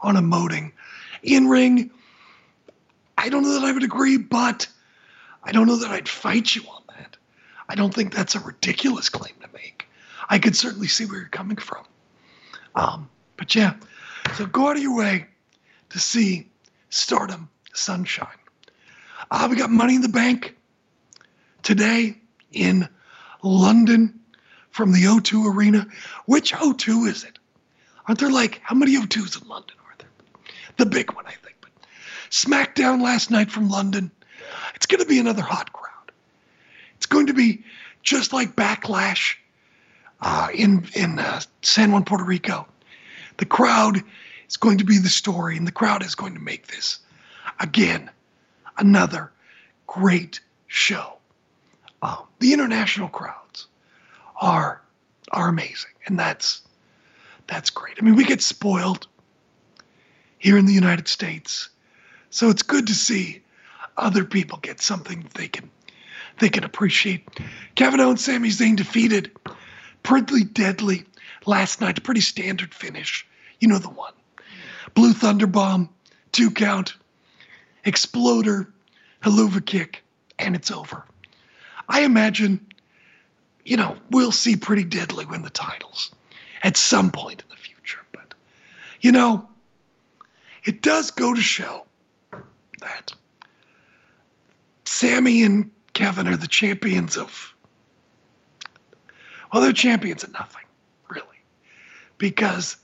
[0.00, 0.72] on emoting.
[1.22, 1.90] In ring,
[3.16, 4.68] I don't know that I would agree, but
[5.42, 6.77] I don't know that I'd fight you on.
[7.68, 9.86] I don't think that's a ridiculous claim to make.
[10.28, 11.84] I could certainly see where you're coming from.
[12.74, 13.74] Um, but yeah,
[14.36, 15.26] so go out of your way
[15.90, 16.48] to see
[16.90, 18.28] Stardom Sunshine.
[19.30, 20.56] Uh, we got Money in the Bank
[21.62, 22.18] today
[22.52, 22.88] in
[23.42, 24.18] London
[24.70, 25.86] from the O2 Arena.
[26.26, 27.38] Which O2 is it?
[28.06, 30.08] Aren't there like, how many O2s in London are there?
[30.76, 31.56] The big one, I think.
[31.60, 31.70] But
[32.30, 34.10] SmackDown last night from London.
[34.74, 35.87] It's going to be another hot crowd.
[37.08, 37.64] Going to be
[38.02, 39.36] just like Backlash
[40.20, 42.66] uh, in, in uh, San Juan, Puerto Rico.
[43.38, 44.02] The crowd
[44.48, 46.98] is going to be the story, and the crowd is going to make this,
[47.60, 48.10] again,
[48.76, 49.32] another
[49.86, 51.14] great show.
[52.02, 53.66] Um, the international crowds
[54.40, 54.80] are
[55.32, 56.62] are amazing, and that's
[57.46, 57.96] that's great.
[58.00, 59.08] I mean, we get spoiled
[60.38, 61.68] here in the United States,
[62.30, 63.42] so it's good to see
[63.96, 65.70] other people get something they can
[66.40, 67.26] they can appreciate.
[67.74, 69.30] Kevin Owens, Sami Zayn defeated
[70.02, 71.04] Pretty Deadly
[71.46, 72.02] last night.
[72.02, 73.26] Pretty standard finish.
[73.60, 74.12] You know the one.
[74.94, 75.88] Blue Thunder Bomb,
[76.32, 76.94] two count,
[77.84, 78.72] exploder,
[79.22, 80.02] Helluva kick,
[80.38, 81.04] and it's over.
[81.88, 82.64] I imagine,
[83.64, 86.12] you know, we'll see Pretty Deadly win the titles
[86.62, 88.00] at some point in the future.
[88.12, 88.34] But,
[89.00, 89.48] you know,
[90.64, 91.86] it does go to show
[92.80, 93.12] that
[94.84, 97.56] Sami and Kevin are the champions of,
[99.52, 100.62] well, they're champions of nothing,
[101.10, 101.26] really.
[102.18, 102.76] Because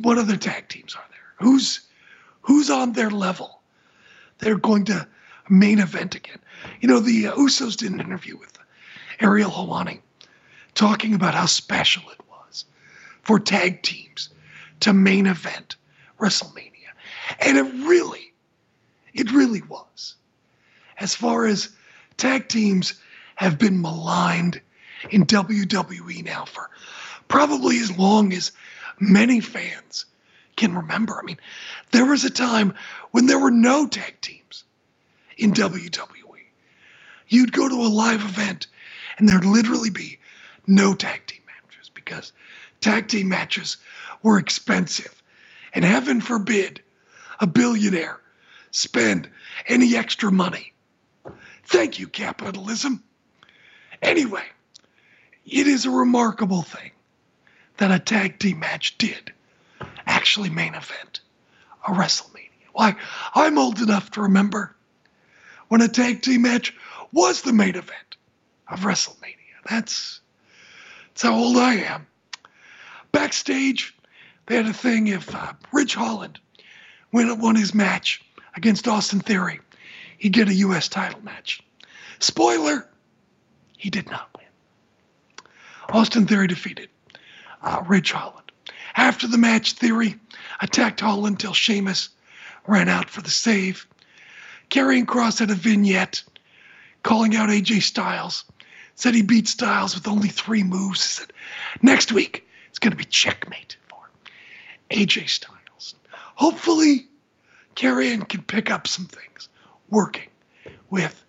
[0.00, 1.46] what other tag teams are there?
[1.46, 1.80] Who's
[2.42, 3.62] who's on their level?
[4.36, 5.08] They're going to
[5.48, 6.36] main event again.
[6.82, 8.58] You know, the uh, Usos did an interview with
[9.20, 10.00] Ariel Helwani
[10.74, 12.66] talking about how special it was
[13.22, 14.28] for tag teams
[14.80, 15.76] to main event
[16.20, 16.92] WrestleMania.
[17.38, 18.34] And it really,
[19.14, 20.16] it really was.
[20.98, 21.70] As far as
[22.20, 22.94] tag teams
[23.36, 24.60] have been maligned
[25.08, 26.68] in WWE now for
[27.28, 28.52] probably as long as
[29.00, 30.04] many fans
[30.56, 31.18] can remember.
[31.18, 31.38] I mean,
[31.92, 32.74] there was a time
[33.12, 34.64] when there were no tag teams
[35.38, 36.44] in WWE.
[37.28, 38.66] You'd go to a live event
[39.16, 40.18] and there'd literally be
[40.66, 42.32] no tag team matches because
[42.82, 43.78] tag team matches
[44.22, 45.22] were expensive.
[45.72, 46.82] And heaven forbid
[47.40, 48.20] a billionaire
[48.72, 49.30] spend
[49.66, 50.74] any extra money.
[51.70, 53.00] Thank you, capitalism.
[54.02, 54.42] Anyway,
[55.46, 56.90] it is a remarkable thing
[57.76, 59.32] that a tag team match did
[60.04, 61.20] actually main event
[61.86, 62.48] a WrestleMania.
[62.72, 62.96] Why,
[63.36, 64.74] I'm old enough to remember
[65.68, 66.74] when a tag team match
[67.12, 68.16] was the main event
[68.66, 69.36] of WrestleMania.
[69.68, 70.20] That's,
[71.08, 72.04] that's how old I am.
[73.12, 73.96] Backstage,
[74.46, 76.40] they had a thing if uh, Ridge Holland
[77.12, 78.24] won his match
[78.56, 79.60] against Austin Theory,
[80.20, 80.86] he'd get a U.S.
[80.86, 81.62] title match.
[82.20, 82.86] Spoiler,
[83.76, 84.44] he did not win.
[85.88, 86.90] Austin Theory defeated
[87.62, 88.52] uh, Ridge Holland.
[88.94, 90.16] After the match, Theory
[90.60, 92.10] attacked Holland until Sheamus
[92.66, 93.86] ran out for the save.
[94.68, 96.22] Karrion Cross had a vignette
[97.02, 98.44] calling out AJ Styles.
[98.96, 101.00] Said he beat Styles with only three moves.
[101.00, 101.32] He said,
[101.80, 104.10] next week, it's going to be checkmate for
[104.90, 105.94] AJ Styles.
[106.34, 107.06] Hopefully,
[107.74, 109.48] Karrion can pick up some things
[109.90, 110.28] working
[110.88, 111.24] with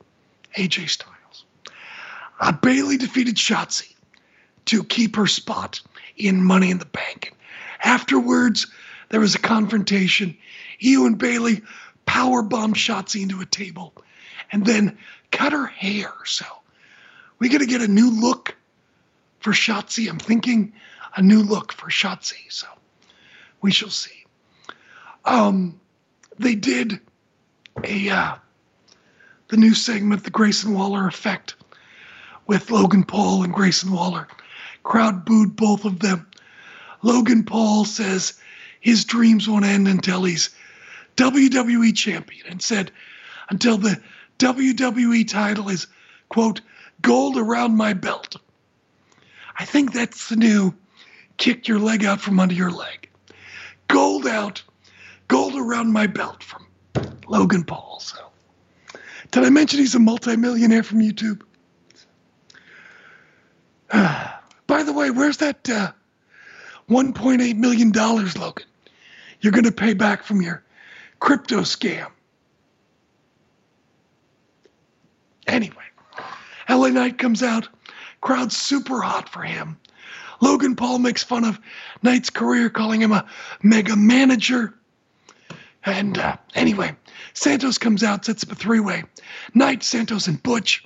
[0.58, 1.46] AJ Styles.
[2.40, 3.94] Uh, Bayley defeated Shotzi
[4.66, 5.82] to keep her spot
[6.18, 7.36] in Money in the Bank.
[7.84, 8.68] Afterwards,
[9.10, 10.38] there was a confrontation.
[10.86, 11.62] Io and Bayley
[12.06, 13.94] power bombed Shotzi into a table
[14.52, 14.98] and then
[15.32, 16.12] cut her hair.
[16.26, 16.46] So
[17.40, 18.56] we got to get a new look
[19.40, 20.10] for Shotzi.
[20.10, 20.74] I'm thinking
[21.16, 22.50] a new look for Shotzi.
[22.50, 22.68] So
[23.62, 24.26] we shall see.
[25.26, 25.80] Um,
[26.38, 27.00] they did
[27.84, 28.36] a uh,
[29.52, 31.56] the new segment, the Grayson Waller effect,
[32.48, 34.28] with Logan Paul and Grayson Waller.
[34.84, 36.26] Crowd booed both of them.
[37.02, 38.34] Logan Paul says
[38.80, 40.50] his dreams won't end until he's
[41.18, 42.92] WWE champion and said
[43.50, 44.02] until the
[44.40, 45.86] WWE title is,
[46.30, 46.62] quote,
[47.02, 48.38] gold around my belt.
[49.60, 50.74] I think that's the new
[51.36, 53.10] kick your leg out from under your leg.
[53.90, 54.64] Gold out,
[55.28, 56.66] gold around my belt from
[57.28, 58.00] Logan Paul.
[58.00, 58.31] So,
[59.32, 61.42] did I mention he's a multimillionaire from YouTube?
[64.68, 65.92] By the way, where's that uh,
[66.90, 68.66] $1.8 million, Logan?
[69.42, 70.64] You're going to pay back from your
[71.20, 72.12] crypto scam.
[75.48, 75.76] Anyway,
[76.70, 77.68] LA Knight comes out,
[78.22, 79.78] crowd's super hot for him.
[80.40, 81.60] Logan Paul makes fun of
[82.02, 83.28] Knight's career, calling him a
[83.62, 84.74] mega manager.
[85.84, 86.96] And uh, anyway,
[87.34, 89.04] Santos comes out, sets up a three way.
[89.54, 90.86] Knight, Santos, and Butch.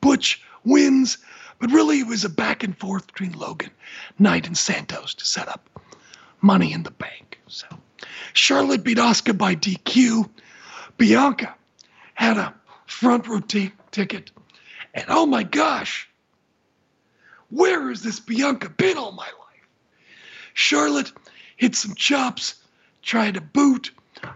[0.00, 1.18] Butch wins,
[1.58, 3.70] but really it was a back and forth between Logan,
[4.18, 5.68] Knight, and Santos to set up
[6.40, 7.40] money in the bank.
[7.46, 7.66] So
[8.32, 10.28] Charlotte beat Asuka by DQ.
[10.96, 11.54] Bianca
[12.14, 12.54] had a
[12.86, 14.30] front row t- ticket.
[14.92, 16.08] And oh my gosh,
[17.50, 19.68] where has this Bianca been all my life?
[20.54, 21.12] Charlotte
[21.56, 22.54] hit some chops,
[23.02, 23.90] tried to boot.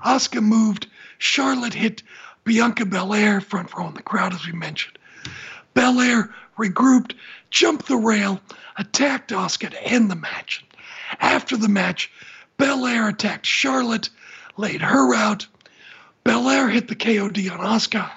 [0.04, 0.88] Asuka moved.
[1.18, 2.02] Charlotte hit
[2.44, 4.98] Bianca Belair, front row in the crowd, as we mentioned.
[5.74, 7.14] Belair regrouped,
[7.50, 8.40] jumped the rail,
[8.76, 10.64] attacked Asuka to end the match.
[11.20, 12.10] After the match,
[12.56, 14.10] Belair attacked Charlotte,
[14.56, 15.46] laid her out.
[16.24, 18.10] Belair hit the KOD on Asuka,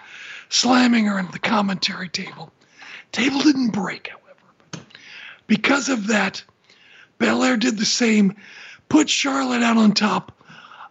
[0.49, 2.51] slamming her into the commentary table.
[3.11, 4.85] Table didn't break, however.
[5.47, 6.43] Because of that,
[7.17, 8.35] Belair did the same,
[8.89, 10.31] put Charlotte out on top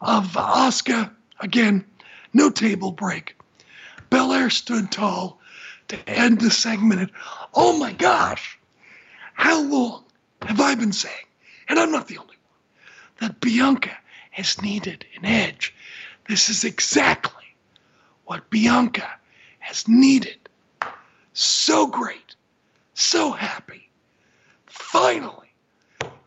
[0.00, 1.86] of Asuka Again,
[2.32, 3.36] no table break.
[4.10, 5.40] Belair stood tall
[5.88, 7.00] to end the segment.
[7.00, 7.10] And,
[7.54, 8.58] oh my gosh,
[9.34, 10.04] how long
[10.42, 11.26] have I been saying,
[11.68, 12.36] and I'm not the only one,
[13.20, 13.96] that Bianca
[14.30, 15.74] has needed an edge?
[16.28, 17.44] This is exactly
[18.24, 19.08] what Bianca
[19.58, 20.36] has needed.
[21.32, 22.34] So great,
[22.94, 23.88] so happy.
[24.66, 25.52] Finally,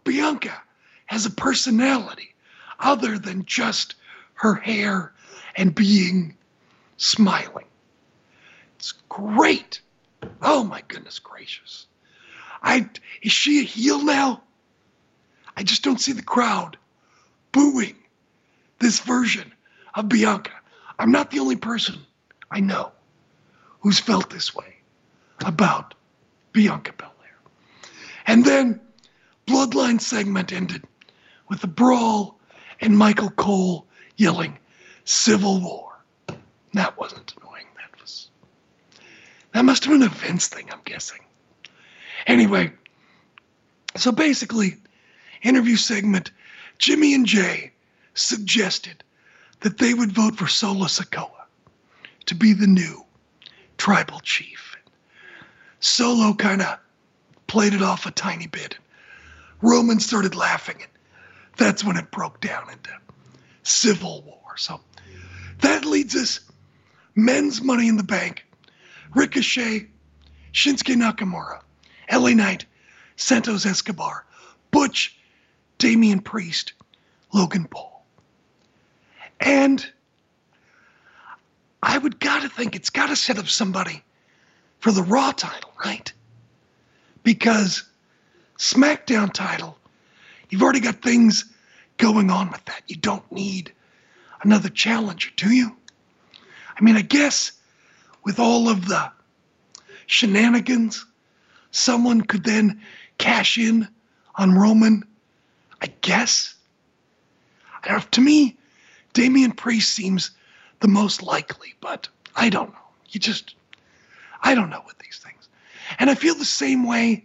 [0.04, 0.62] Bianca
[1.06, 2.34] has a personality
[2.80, 3.96] other than just
[4.36, 5.13] her hair
[5.56, 6.36] and being
[6.98, 7.66] smiling.
[8.78, 9.82] It's great.
[10.42, 11.88] Oh my goodness gracious.
[12.62, 12.90] I
[13.22, 14.42] is she a heel now?
[15.56, 16.78] I just don't see the crowd
[17.52, 17.96] booing
[18.80, 19.54] this version
[19.94, 20.52] of Bianca.
[21.00, 22.00] I'm not the only person
[22.52, 22.92] I know
[23.80, 24.78] who's felt this way
[25.46, 25.94] about
[26.52, 27.12] Bianca Belair.
[28.26, 28.80] And then
[29.46, 30.84] Bloodline segment ended
[31.50, 32.40] with a brawl
[32.80, 33.86] and Michael Cole
[34.18, 34.58] yelling
[35.06, 36.00] Civil War.
[36.74, 37.66] That wasn't annoying.
[37.76, 38.30] That was
[39.54, 41.20] that must have been a Vince thing, I'm guessing.
[42.26, 42.72] Anyway,
[43.96, 44.78] so basically,
[45.44, 46.32] interview segment,
[46.80, 47.72] Jimmy and Jey
[48.16, 49.04] suggested
[49.60, 51.46] that they would vote for Solo Sikoa
[52.26, 53.06] to be the new
[53.78, 54.76] tribal chief.
[55.80, 56.80] Solo kind of
[57.48, 58.78] played it off a tiny bit.
[59.62, 60.92] Roman started laughing, and
[61.58, 62.90] that's when it broke down into
[63.64, 64.58] civil war.
[64.58, 64.80] So
[65.62, 66.40] that leads us
[67.16, 68.46] men's money in the bank.
[69.16, 69.88] Ricochet,
[70.54, 71.62] Shinsuke Nakamura,
[72.12, 72.66] LA Knight,
[73.16, 74.26] Santos Escobar,
[74.72, 75.18] Butch,
[75.78, 76.74] Damian Priest,
[77.34, 78.06] Logan Paul.
[79.40, 79.86] And
[81.82, 84.04] I would gotta think it's gotta set up somebody
[84.80, 86.12] for the Raw title, right?
[87.24, 87.84] Because
[88.58, 89.78] SmackDown title,
[90.50, 91.53] you've already got things
[92.04, 92.84] going on with that.
[92.88, 93.72] You don't need
[94.42, 95.74] another challenger, do you?
[96.78, 97.54] I mean, I guess
[98.26, 99.10] with all of the
[100.06, 101.06] shenanigans,
[101.72, 102.82] someone could then
[103.18, 103.88] cash in
[104.36, 105.06] on Roman.
[105.82, 106.56] I guess.
[107.82, 108.58] I know, to me,
[109.14, 110.32] Damian Priest seems
[110.82, 112.88] the most likely, but I don't know.
[113.12, 113.56] You just,
[114.42, 115.48] I don't know with these things.
[116.00, 117.24] And I feel the same way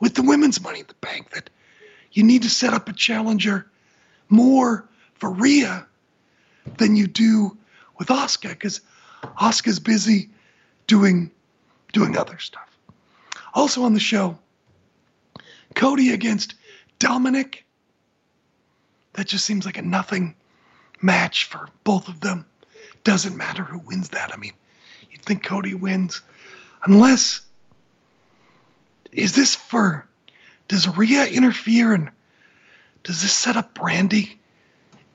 [0.00, 1.48] with the women's money in the bank that
[2.10, 3.70] you need to set up a challenger
[4.32, 5.86] more for Rhea
[6.78, 7.56] than you do
[7.98, 8.80] with Asuka because
[9.40, 10.30] Asuka's busy
[10.86, 11.30] doing
[11.92, 12.76] doing other stuff.
[13.54, 14.38] Also on the show,
[15.74, 16.54] Cody against
[16.98, 17.64] Dominic.
[19.14, 20.34] That just seems like a nothing
[21.02, 22.46] match for both of them.
[23.04, 24.32] Doesn't matter who wins that.
[24.32, 24.52] I mean,
[25.10, 26.22] you'd think Cody wins.
[26.84, 27.42] Unless,
[29.12, 30.06] is this for,
[30.68, 32.10] does Rhea interfere and
[33.04, 34.36] does this set up Brandi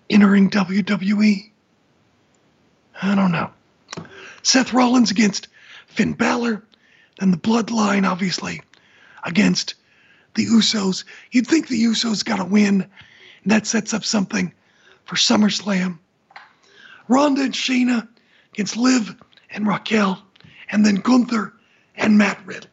[0.09, 1.51] entering WWE?
[3.01, 3.51] I don't know.
[4.43, 5.47] Seth Rollins against
[5.87, 6.63] Finn Balor,
[7.19, 8.61] then the Bloodline, obviously,
[9.23, 9.75] against
[10.35, 11.03] the Usos.
[11.31, 12.81] You'd think the Usos got to win,
[13.43, 14.53] and that sets up something
[15.05, 15.99] for SummerSlam.
[17.07, 18.07] Ronda and Shayna
[18.53, 19.15] against Liv
[19.49, 20.21] and Raquel,
[20.69, 21.53] and then Gunther
[21.95, 22.69] and Matt Riddle.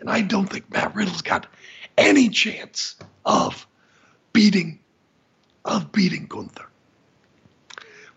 [0.00, 1.46] And I don't think Matt Riddle's got
[1.98, 3.66] any chance of
[4.36, 4.78] beating
[5.64, 6.66] of beating Gunther.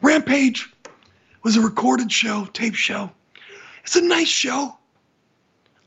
[0.02, 0.70] Rampage
[1.44, 3.10] was a recorded show, tape show.
[3.86, 4.78] It's a nice show.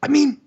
[0.02, 0.40] I mean,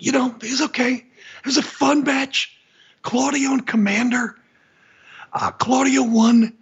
[0.00, 0.94] you know, it was okay.
[0.94, 2.56] It was a fun match.
[3.02, 4.34] Claudio and Komander.
[5.32, 6.52] Uh, Claudio won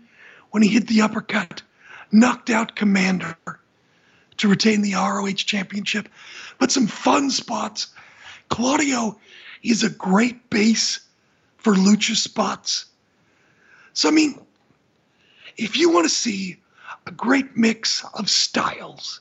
[0.50, 1.62] when he hit the uppercut,
[2.10, 3.36] knocked out Komander
[4.36, 6.10] to retain the ROH championship.
[6.58, 7.86] But some fun spots.
[8.50, 9.18] Claudio
[9.62, 11.00] is a great base
[11.62, 12.86] for lucha spots.
[13.92, 14.40] So, I mean,
[15.56, 16.56] if you want to see
[17.06, 19.20] a great mix of styles,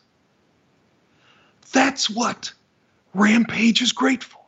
[1.71, 2.51] that's what
[3.13, 4.41] Rampage is great for.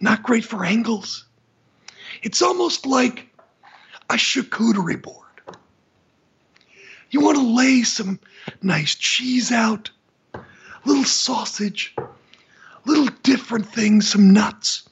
[0.00, 1.24] Not great for angles.
[2.22, 3.28] It's almost like
[4.10, 5.18] a charcuterie board.
[7.10, 8.18] You want to lay some
[8.62, 9.90] nice cheese out,
[10.84, 11.94] little sausage,
[12.84, 14.88] little different things, some nuts,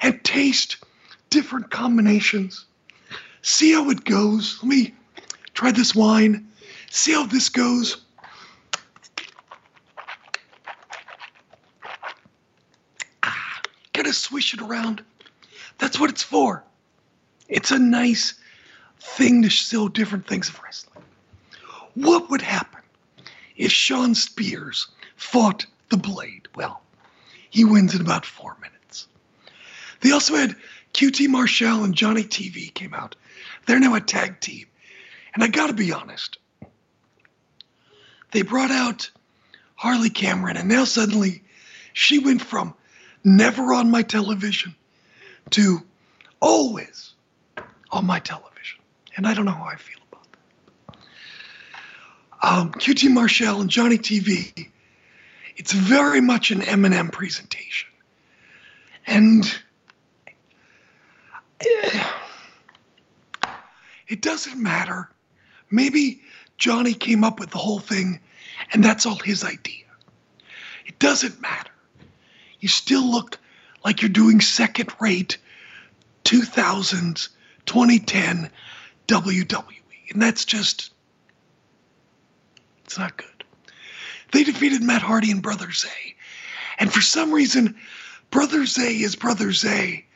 [0.00, 0.76] and taste
[1.30, 2.66] different combinations.
[3.42, 4.58] See how it goes.
[4.62, 4.94] Let me
[5.54, 6.48] try this wine.
[6.90, 7.98] See how this goes.
[13.22, 13.60] Ah,
[13.92, 15.04] gotta swish it around.
[15.78, 16.64] That's what it's for.
[17.48, 18.34] It's a nice
[18.98, 21.04] thing to show different things of wrestling.
[21.94, 22.80] What would happen
[23.56, 26.48] if Shawn Spears fought the Blade?
[26.54, 26.82] Well,
[27.50, 29.06] he wins in about four minutes.
[30.00, 30.56] They also had
[30.96, 33.16] QT Marshall and Johnny TV came out.
[33.66, 34.66] They're now a tag team.
[35.34, 36.38] And I gotta be honest,
[38.30, 39.10] they brought out
[39.74, 41.42] Harley Cameron, and now suddenly
[41.92, 42.72] she went from
[43.22, 44.74] never on my television
[45.50, 45.82] to
[46.40, 47.12] always
[47.90, 48.80] on my television.
[49.18, 50.98] And I don't know how I feel about that.
[52.42, 54.70] Um, QT Marshall and Johnny TV,
[55.58, 57.90] it's very much an MNM presentation.
[59.06, 59.44] And
[61.60, 62.02] it
[64.20, 65.10] doesn't matter.
[65.70, 66.22] Maybe
[66.58, 68.20] Johnny came up with the whole thing,
[68.72, 69.84] and that's all his idea.
[70.86, 71.70] It doesn't matter.
[72.60, 73.38] You still look
[73.84, 75.38] like you're doing second rate
[76.24, 77.28] 2000s,
[77.66, 78.50] 2010
[79.06, 79.64] WWE.
[80.10, 80.92] And that's just,
[82.84, 83.44] it's not good.
[84.32, 86.16] They defeated Matt Hardy and Brother Zay.
[86.78, 87.76] And for some reason,
[88.30, 90.06] Brother Zay is Brother Zay,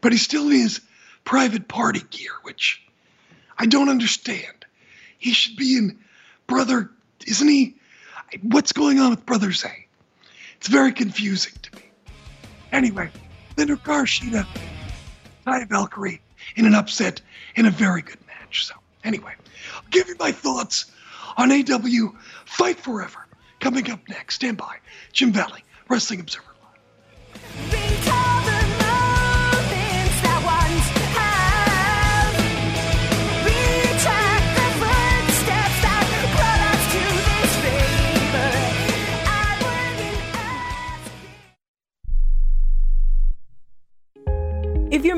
[0.00, 0.80] but he's still in his
[1.24, 2.82] private party gear, which
[3.58, 4.64] I don't understand.
[5.18, 5.98] He should be in
[6.46, 6.90] Brother,
[7.26, 7.76] isn't he?
[8.42, 9.86] What's going on with Brother Zay?
[10.56, 11.82] It's very confusing to me.
[12.72, 13.10] Anyway,
[13.56, 14.46] then Hikaru Shida,
[15.46, 16.20] Taya Valkyrie
[16.56, 17.20] in an upset
[17.56, 18.66] in a very good match.
[18.66, 18.74] So,
[19.04, 19.34] anyway,
[19.74, 20.90] I'll give you my thoughts
[21.36, 23.26] on AEW Fight Forever
[23.60, 24.36] coming up next.
[24.36, 24.76] Stand by.
[25.12, 26.44] Jim Valley, Wrestling Observer.
[27.34, 27.87] If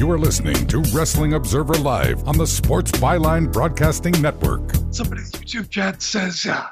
[0.00, 4.72] You are listening to Wrestling Observer Live on the Sports Byline Broadcasting Network.
[4.92, 6.68] Somebody in the YouTube chat says, uh,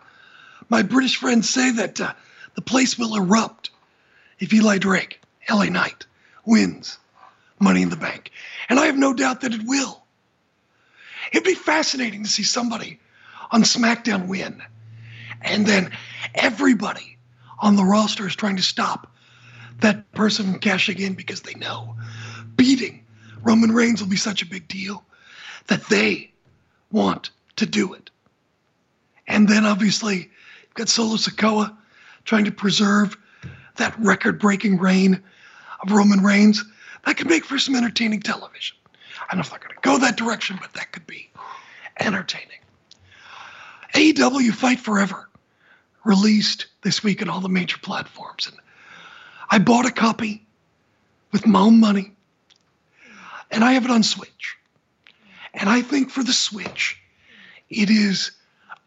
[0.71, 2.15] My British friends say that uh,
[2.55, 3.69] the place will erupt
[4.39, 5.21] if Eli Drake,
[5.51, 6.07] LA Knight,
[6.47, 6.97] wins
[7.61, 8.31] Money in the Bank.
[8.71, 10.03] And I have no doubt that it will.
[11.31, 12.99] It'd be fascinating to see somebody
[13.51, 14.63] on SmackDown win.
[15.43, 15.91] And then
[16.35, 17.19] everybody
[17.59, 19.13] on the roster is trying to stop
[19.81, 21.95] that person from cashing in because they know
[22.57, 23.05] beating
[23.43, 25.05] Roman Reigns will be such a big deal
[25.67, 26.33] that they
[26.91, 28.11] want to do it.
[29.27, 31.77] And then obviously, you've got Solo Sikoa
[32.25, 33.17] trying to preserve
[33.77, 35.23] that record breaking reign
[35.83, 36.65] of Roman Reigns.
[37.05, 38.77] That could make for some entertaining television.
[39.21, 41.31] I don't know if they're going to go that direction, but that could be
[42.01, 42.59] entertaining.
[43.95, 45.29] AEW Fight Forever
[46.05, 48.47] released this week on all the major platforms.
[48.47, 48.57] And
[49.51, 50.47] I bought a copy
[51.33, 52.13] with my own money,
[53.51, 54.57] and I have it on Switch.
[55.55, 57.01] And I think for the Switch,
[57.71, 58.33] it is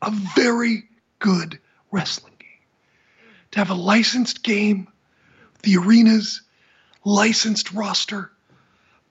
[0.01, 0.84] a very
[1.20, 1.59] good
[1.91, 2.49] wrestling game.
[3.51, 4.88] To have a licensed game,
[5.64, 6.41] the arenas,
[7.03, 8.32] licensed roster,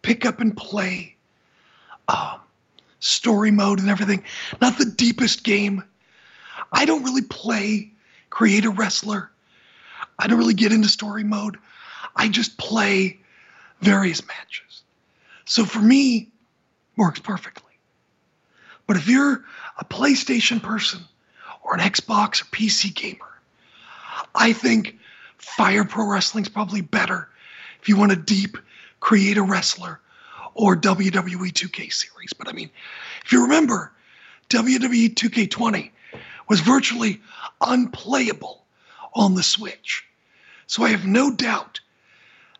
[0.02, 1.16] pick up and play,
[2.08, 2.40] um,
[3.00, 4.24] story mode and everything.
[4.60, 5.84] Not the deepest game.
[6.72, 7.92] I don't really play
[8.30, 9.30] create a wrestler.
[10.18, 11.58] I don't really get into story mode.
[12.16, 13.20] I just play
[13.80, 14.82] various matches.
[15.50, 16.28] So for me,
[16.96, 17.72] works perfectly.
[18.86, 19.44] But if you're
[19.78, 21.00] a PlayStation person
[21.64, 23.40] or an Xbox or PC gamer,
[24.32, 24.96] I think
[25.38, 27.28] Fire Pro Wrestling's probably better
[27.80, 28.58] if you want a deep
[29.00, 29.98] create a wrestler
[30.54, 32.32] or WWE 2K series.
[32.32, 32.70] But I mean,
[33.24, 33.90] if you remember,
[34.50, 35.90] WWE 2K20
[36.48, 37.20] was virtually
[37.60, 38.62] unplayable
[39.14, 40.04] on the Switch.
[40.68, 41.80] So I have no doubt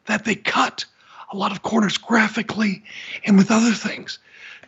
[0.07, 0.87] that they cut
[1.33, 2.83] a lot of corners graphically
[3.25, 4.19] and with other things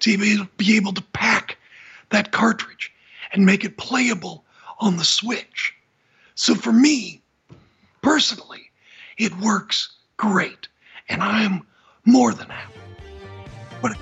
[0.01, 1.59] to be able to pack
[2.11, 2.93] that cartridge
[3.33, 4.45] and make it playable
[4.79, 5.75] on the Switch.
[6.35, 7.23] So for me,
[8.01, 8.71] personally,
[9.17, 10.69] it works great.
[11.09, 11.67] And I'm
[12.05, 12.73] more than happy.
[13.81, 13.97] But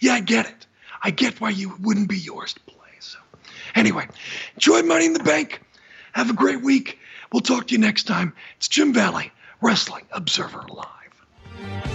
[0.00, 0.66] yeah, I get it.
[1.02, 2.76] I get why you wouldn't be yours to play.
[3.00, 3.18] So
[3.74, 4.08] anyway,
[4.54, 5.60] enjoy Money in the Bank.
[6.12, 6.98] Have a great week.
[7.32, 8.34] We'll talk to you next time.
[8.56, 9.30] It's Jim Valley,
[9.62, 11.89] Wrestling Observer Live.